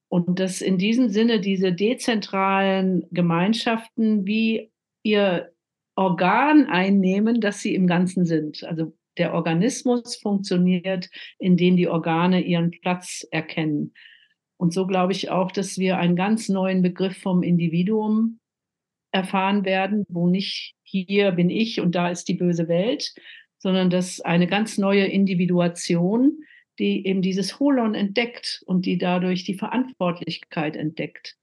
[0.07, 4.71] Und dass in diesem Sinne diese dezentralen Gemeinschaften wie
[5.03, 5.51] ihr
[5.95, 8.63] Organ einnehmen, dass sie im Ganzen sind.
[8.63, 13.93] Also der Organismus funktioniert, indem die Organe ihren Platz erkennen.
[14.57, 18.39] Und so glaube ich auch, dass wir einen ganz neuen Begriff vom Individuum
[19.11, 23.13] erfahren werden, wo nicht hier bin ich und da ist die böse Welt,
[23.57, 26.39] sondern dass eine ganz neue Individuation
[26.79, 31.37] die eben dieses Holon entdeckt und die dadurch die Verantwortlichkeit entdeckt.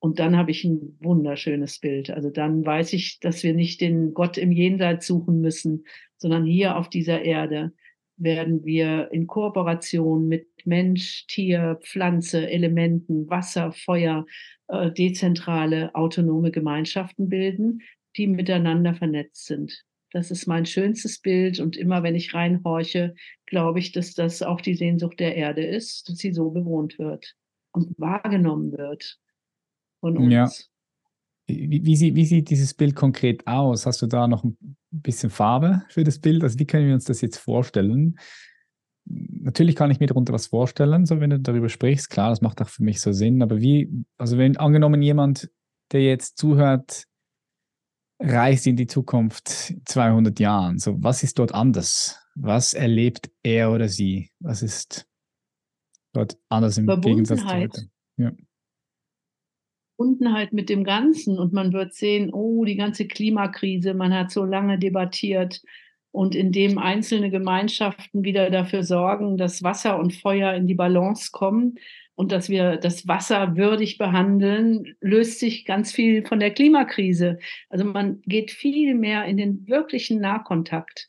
[0.00, 2.10] Und dann habe ich ein wunderschönes Bild.
[2.10, 5.84] Also dann weiß ich, dass wir nicht den Gott im Jenseits suchen müssen,
[6.16, 7.72] sondern hier auf dieser Erde
[8.16, 14.26] werden wir in Kooperation mit Mensch, Tier, Pflanze, Elementen, Wasser, Feuer,
[14.68, 17.80] äh, dezentrale, autonome Gemeinschaften bilden,
[18.16, 19.84] die miteinander vernetzt sind.
[20.12, 21.60] Das ist mein schönstes Bild.
[21.60, 23.14] Und immer wenn ich reinhorche,
[23.46, 27.34] glaube ich, dass das auch die Sehnsucht der Erde ist, dass sie so bewohnt wird
[27.72, 29.18] und wahrgenommen wird
[30.00, 30.32] von uns.
[30.32, 30.48] Ja.
[31.46, 33.86] Wie, wie, sieht, wie sieht dieses Bild konkret aus?
[33.86, 34.56] Hast du da noch ein
[34.90, 36.42] bisschen Farbe für das Bild?
[36.42, 38.18] Also wie können wir uns das jetzt vorstellen?
[39.06, 42.10] Natürlich kann ich mir darunter was vorstellen, so wenn du darüber sprichst.
[42.10, 43.42] Klar, das macht auch für mich so Sinn.
[43.42, 45.50] Aber wie, also wenn angenommen jemand,
[45.92, 47.04] der jetzt zuhört,
[48.20, 50.78] reist in die Zukunft 200 Jahren.
[50.78, 52.20] So, was ist dort anders?
[52.34, 54.30] Was erlebt er oder sie?
[54.40, 55.06] Was ist
[56.12, 57.88] dort anders im Gegensatz zu heute?
[58.16, 58.32] Ja.
[59.98, 64.44] Verbundenheit mit dem Ganzen und man wird sehen, oh, die ganze Klimakrise, man hat so
[64.44, 65.60] lange debattiert
[66.12, 71.74] und indem einzelne Gemeinschaften wieder dafür sorgen, dass Wasser und Feuer in die Balance kommen,
[72.18, 77.38] und dass wir das Wasser würdig behandeln, löst sich ganz viel von der Klimakrise.
[77.70, 81.06] Also man geht viel mehr in den wirklichen Nahkontakt.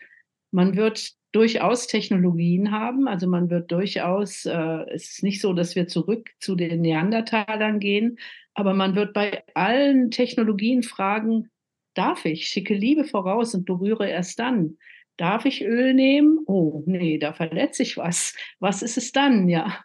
[0.52, 3.07] Man wird durchaus Technologien haben.
[3.07, 7.80] Also man wird durchaus, äh, es ist nicht so, dass wir zurück zu den Neandertalern
[7.80, 8.17] gehen,
[8.53, 11.49] aber man wird bei allen Technologien fragen,
[11.93, 12.47] darf ich?
[12.47, 14.77] Schicke Liebe voraus und berühre erst dann.
[15.17, 16.39] Darf ich Öl nehmen?
[16.45, 18.36] Oh, nee, da verletze ich was.
[18.59, 19.49] Was ist es dann?
[19.49, 19.84] Ja.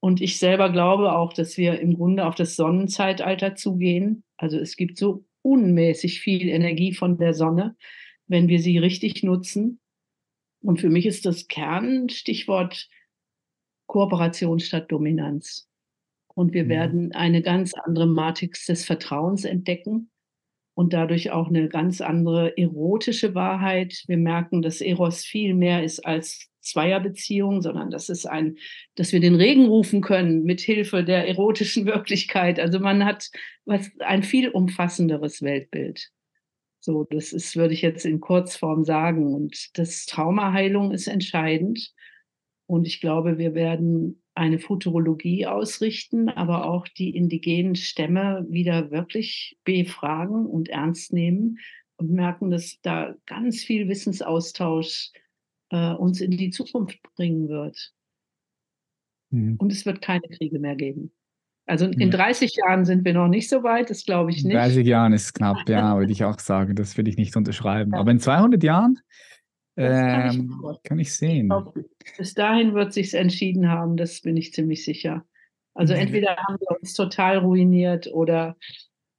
[0.00, 4.22] Und ich selber glaube auch, dass wir im Grunde auf das Sonnenzeitalter zugehen.
[4.36, 7.76] Also es gibt so unmäßig viel Energie von der Sonne,
[8.26, 9.80] wenn wir sie richtig nutzen.
[10.60, 12.88] Und für mich ist das Kernstichwort
[13.86, 15.68] Kooperation statt Dominanz.
[16.34, 16.68] Und wir mhm.
[16.68, 20.10] werden eine ganz andere Matrix des Vertrauens entdecken
[20.74, 24.04] und dadurch auch eine ganz andere erotische Wahrheit.
[24.06, 28.58] Wir merken, dass Eros viel mehr ist als Zweierbeziehung, sondern das ist ein,
[28.96, 32.60] dass wir den Regen rufen können mit Hilfe der erotischen Wirklichkeit.
[32.60, 33.30] Also man hat
[33.64, 36.10] was, ein viel umfassenderes Weltbild.
[36.86, 39.34] So, das ist, würde ich jetzt in Kurzform sagen.
[39.34, 41.92] Und das Traumaheilung ist entscheidend.
[42.66, 49.58] Und ich glaube, wir werden eine Futurologie ausrichten, aber auch die indigenen Stämme wieder wirklich
[49.64, 51.58] befragen und ernst nehmen
[51.96, 55.10] und merken, dass da ganz viel Wissensaustausch
[55.70, 57.92] äh, uns in die Zukunft bringen wird.
[59.30, 59.56] Mhm.
[59.56, 61.10] Und es wird keine Kriege mehr geben.
[61.66, 64.52] Also in 30 Jahren sind wir noch nicht so weit, das glaube ich nicht.
[64.52, 66.76] In 30 Jahren ist knapp, ja, würde ich auch sagen.
[66.76, 67.92] Das würde ich nicht unterschreiben.
[67.92, 67.98] Ja.
[67.98, 69.00] Aber in 200 Jahren
[69.76, 71.52] kann, ich ähm, kann, ich sehen.
[72.16, 75.24] Bis dahin wird sich entschieden haben, das bin ich ziemlich sicher.
[75.74, 78.56] Also entweder haben wir uns total ruiniert oder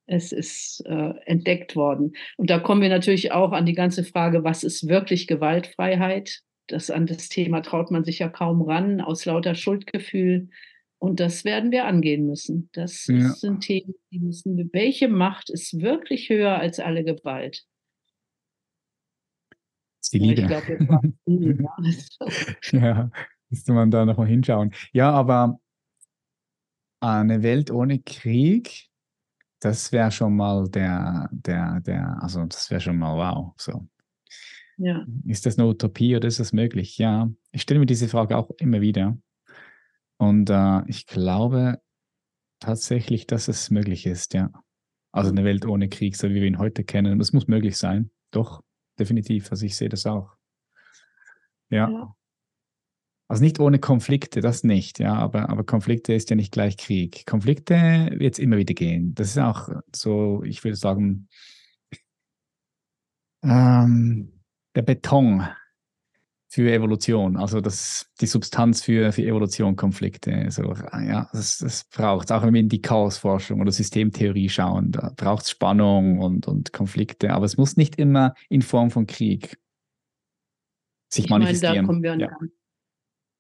[0.08, 2.14] es ist äh, entdeckt worden.
[2.38, 6.42] Und da kommen wir natürlich auch an die ganze Frage, was ist wirklich Gewaltfreiheit?
[6.68, 10.50] Das an das Thema traut man sich ja kaum ran, aus lauter Schuldgefühl.
[11.00, 12.70] Und das werden wir angehen müssen.
[12.74, 13.30] Das ja.
[13.30, 17.66] sind Themen, die müssen, welche Macht ist wirklich höher als alle Gewalt?
[19.50, 19.58] Das
[20.02, 20.42] ist die Liebe.
[20.42, 22.34] Ja, ich glaube,
[22.72, 23.12] ja,
[23.50, 24.74] müsste man da nochmal hinschauen.
[24.92, 25.60] Ja, aber
[27.00, 28.88] eine Welt ohne Krieg,
[29.60, 33.54] das wäre schon mal der, der, der, also das wäre schon mal wow.
[33.58, 33.88] So.
[34.78, 35.06] Ja.
[35.26, 36.98] Ist das eine Utopie oder ist das möglich?
[36.98, 39.18] Ja, ich stelle mir diese Frage auch immer wieder.
[40.18, 41.80] Und äh, ich glaube
[42.60, 44.52] tatsächlich, dass es möglich ist, ja.
[45.12, 47.18] Also eine Welt ohne Krieg, so wie wir ihn heute kennen.
[47.18, 48.12] Das muss möglich sein.
[48.32, 48.62] Doch,
[49.00, 49.52] definitiv.
[49.52, 50.36] Also ich sehe das auch.
[51.70, 51.90] Ja.
[51.90, 52.16] ja.
[53.30, 57.26] Also nicht ohne Konflikte, das nicht, ja, aber, aber Konflikte ist ja nicht gleich Krieg.
[57.26, 59.14] Konflikte wird es immer wieder gehen.
[59.16, 61.28] Das ist auch so, ich würde sagen,
[63.44, 64.32] ähm,
[64.76, 65.46] der Beton
[66.50, 70.46] für Evolution, also das, die Substanz für, für Evolution, Konflikte.
[70.50, 75.12] So, ja, das, das braucht auch wenn wir in die Chaosforschung oder Systemtheorie schauen, da
[75.16, 79.58] braucht es Spannung und, und Konflikte, aber es muss nicht immer in Form von Krieg
[81.10, 81.74] sich ich manifestieren.
[81.74, 82.30] Meine, da kommen wir an ja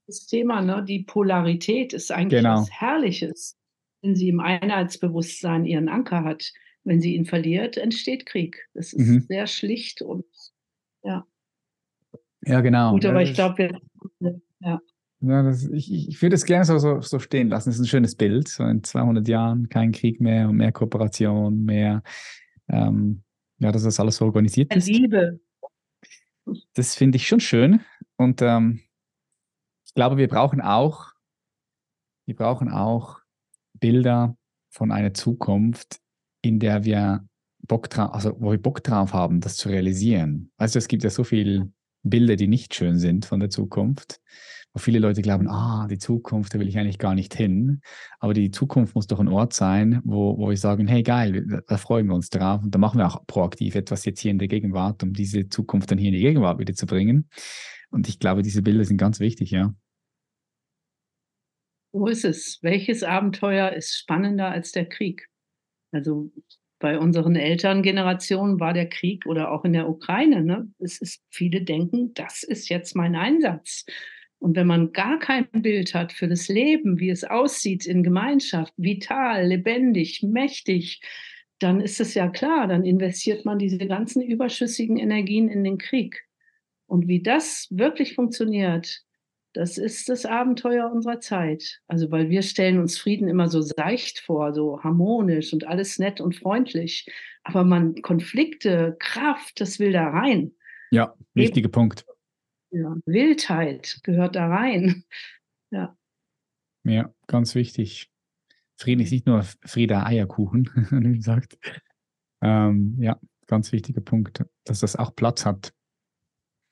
[0.07, 0.83] das Thema, ne?
[0.83, 2.61] die Polarität ist eigentlich genau.
[2.61, 3.57] was Herrliches.
[4.01, 6.53] Wenn sie im Einheitsbewusstsein ihren Anker hat,
[6.83, 8.67] wenn sie ihn verliert, entsteht Krieg.
[8.73, 9.21] Das ist mhm.
[9.21, 10.25] sehr schlicht und
[11.03, 11.27] ja.
[12.47, 12.91] Ja, genau.
[12.91, 13.79] Gut, aber ja, ich glaube,
[14.59, 14.81] ja.
[15.19, 17.69] Ja, das, ich, ich würde es gerne so, so, stehen lassen.
[17.69, 18.47] Das ist ein schönes Bild.
[18.47, 22.03] So in 200 Jahren kein Krieg mehr und mehr Kooperation, mehr,
[22.69, 23.23] ähm,
[23.57, 24.87] ja, dass das alles so organisiert ist.
[24.87, 25.39] Liebe.
[26.75, 27.81] Das finde ich schon schön.
[28.15, 28.81] Und ähm,
[29.97, 31.07] glaube, wir brauchen auch,
[32.27, 33.19] wir brauchen auch
[33.73, 34.37] Bilder
[34.69, 35.99] von einer Zukunft,
[36.43, 37.27] in der wir
[37.67, 40.51] Bock drauf, also wo wir Bock drauf haben, das zu realisieren.
[40.59, 41.71] Du, es gibt ja so viele
[42.09, 44.19] Bilder, die nicht schön sind von der Zukunft,
[44.73, 47.81] wo viele Leute glauben, ah, die Zukunft, da will ich eigentlich gar nicht hin.
[48.19, 51.77] Aber die Zukunft muss doch ein Ort sein, wo, wo wir sagen, hey geil, da
[51.77, 54.47] freuen wir uns drauf und da machen wir auch proaktiv etwas jetzt hier in der
[54.47, 57.29] Gegenwart, um diese Zukunft dann hier in die Gegenwart wieder zu bringen.
[57.89, 59.73] Und ich glaube, diese Bilder sind ganz wichtig, ja.
[61.93, 62.59] Wo ist es?
[62.61, 65.29] Welches Abenteuer ist spannender als der Krieg?
[65.91, 66.31] Also
[66.79, 70.43] bei unseren Elterngenerationen war der Krieg oder auch in der Ukraine.
[70.43, 70.71] Ne?
[70.79, 73.85] Es ist, viele denken, das ist jetzt mein Einsatz.
[74.39, 78.73] Und wenn man gar kein Bild hat für das Leben, wie es aussieht in Gemeinschaft,
[78.77, 81.01] vital, lebendig, mächtig,
[81.59, 86.23] dann ist es ja klar, dann investiert man diese ganzen überschüssigen Energien in den Krieg.
[86.85, 89.03] Und wie das wirklich funktioniert,
[89.53, 91.81] das ist das Abenteuer unserer Zeit.
[91.87, 96.21] Also, weil wir stellen uns Frieden immer so seicht vor, so harmonisch und alles nett
[96.21, 97.07] und freundlich.
[97.43, 100.51] Aber man, Konflikte, Kraft, das will da rein.
[100.91, 102.05] Ja, wichtiger Punkt.
[102.71, 105.03] Ja, Wildheit gehört da rein.
[105.71, 105.97] Ja.
[106.83, 108.09] Ja, ganz wichtig.
[108.77, 111.57] Frieden ist nicht nur Frieda Eierkuchen, wie gesagt.
[112.41, 115.73] Ähm, ja, ganz wichtiger Punkt, dass das auch Platz hat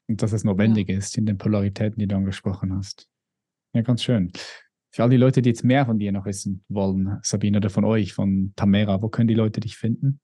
[0.07, 0.97] und dass es notwendig ja.
[0.97, 3.07] ist in den Polaritäten, die du angesprochen hast.
[3.73, 4.31] Ja, ganz schön.
[4.91, 7.83] Für all die Leute, die jetzt mehr von dir noch wissen wollen, Sabine, oder von
[7.83, 10.21] euch, von Tamera, wo können die Leute dich finden?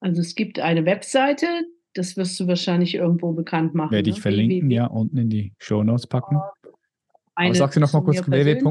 [0.00, 1.46] Also es gibt eine Webseite,
[1.94, 3.92] das wirst du wahrscheinlich irgendwo bekannt machen.
[3.92, 4.22] Werde ich ne?
[4.22, 4.74] verlinken, www.
[4.74, 6.38] ja, unten in die Show Notes packen.
[7.34, 8.62] Eine Aber sagst du noch mal kurz www.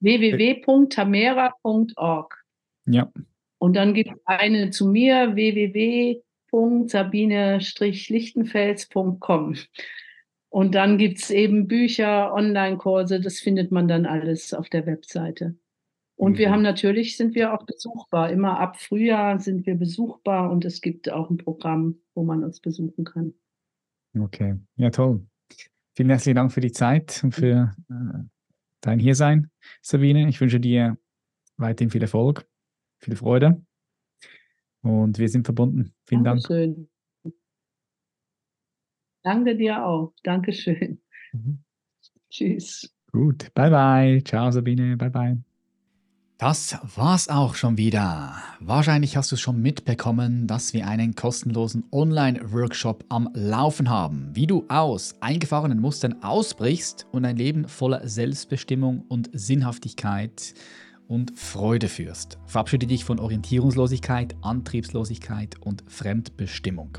[0.00, 2.44] www.tamera.org.
[2.86, 3.10] Ja.
[3.58, 6.20] Und dann gibt es eine zu mir, www
[6.56, 9.56] www.sabine-lichtenfels.com.
[10.48, 15.54] Und dann gibt es eben Bücher, Online-Kurse, das findet man dann alles auf der Webseite.
[16.14, 16.38] Und mhm.
[16.38, 18.30] wir haben natürlich, sind wir auch besuchbar.
[18.30, 22.60] Immer ab Frühjahr sind wir besuchbar und es gibt auch ein Programm, wo man uns
[22.60, 23.34] besuchen kann.
[24.18, 25.26] Okay, ja toll.
[25.94, 28.20] Vielen herzlichen Dank für die Zeit und für äh,
[28.80, 29.50] dein Hiersein,
[29.82, 30.26] Sabine.
[30.28, 30.96] Ich wünsche dir
[31.58, 32.48] weiterhin viel Erfolg,
[32.98, 33.60] viel Freude
[34.86, 35.92] und wir sind verbunden.
[36.04, 36.88] Vielen Dankeschön.
[37.22, 37.34] Dank.
[39.22, 40.14] Danke dir auch.
[40.22, 41.00] Dankeschön.
[41.32, 41.58] Mhm.
[42.30, 42.92] Tschüss.
[43.10, 43.52] Gut.
[43.54, 44.22] Bye, bye.
[44.24, 44.96] Ciao, Sabine.
[44.96, 45.38] Bye, bye.
[46.38, 48.34] Das war's auch schon wieder.
[48.60, 54.66] Wahrscheinlich hast du schon mitbekommen, dass wir einen kostenlosen Online-Workshop am Laufen haben, wie du
[54.68, 60.52] aus eingefahrenen Mustern ausbrichst und ein Leben voller Selbstbestimmung und Sinnhaftigkeit
[61.08, 62.38] und Freude führst.
[62.46, 66.98] Verabschiede dich von Orientierungslosigkeit, Antriebslosigkeit und Fremdbestimmung.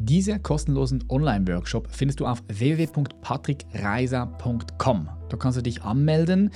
[0.00, 5.08] Diesen kostenlosen Online-Workshop findest du auf www.patrickreiser.com.
[5.28, 6.50] Da kannst du dich anmelden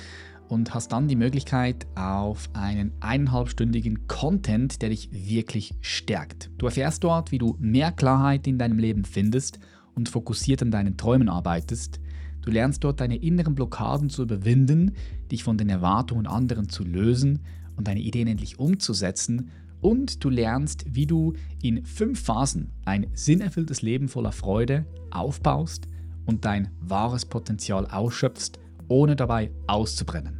[0.48, 6.50] und hast dann die Möglichkeit auf einen eineinhalbstündigen Content, der dich wirklich stärkt.
[6.58, 9.58] Du erfährst dort, wie du mehr Klarheit in deinem Leben findest
[9.94, 11.98] und fokussiert an deinen Träumen arbeitest.
[12.42, 14.92] Du lernst dort deine inneren Blockaden zu überwinden,
[15.30, 17.40] dich von den Erwartungen anderen zu lösen
[17.76, 23.82] und deine Ideen endlich umzusetzen und du lernst, wie du in fünf Phasen ein sinnerfülltes
[23.82, 25.86] Leben voller Freude aufbaust
[26.24, 30.38] und dein wahres Potenzial ausschöpfst, ohne dabei auszubrennen.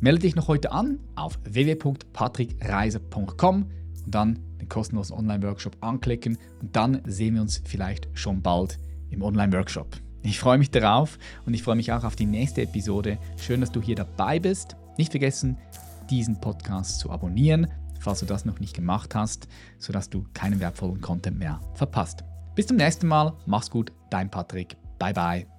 [0.00, 3.66] Melde dich noch heute an auf www.patrickreise.com
[4.04, 8.78] und dann den kostenlosen Online-Workshop anklicken und dann sehen wir uns vielleicht schon bald
[9.10, 9.96] im Online-Workshop.
[10.26, 13.18] Ich freue mich darauf und ich freue mich auch auf die nächste Episode.
[13.38, 14.76] Schön, dass du hier dabei bist.
[14.98, 15.56] Nicht vergessen,
[16.10, 17.68] diesen Podcast zu abonnieren
[18.06, 19.48] falls du das noch nicht gemacht hast,
[19.78, 22.22] sodass du keinen wertvollen Content mehr verpasst.
[22.54, 25.55] Bis zum nächsten Mal, mach's gut, dein Patrick, bye bye.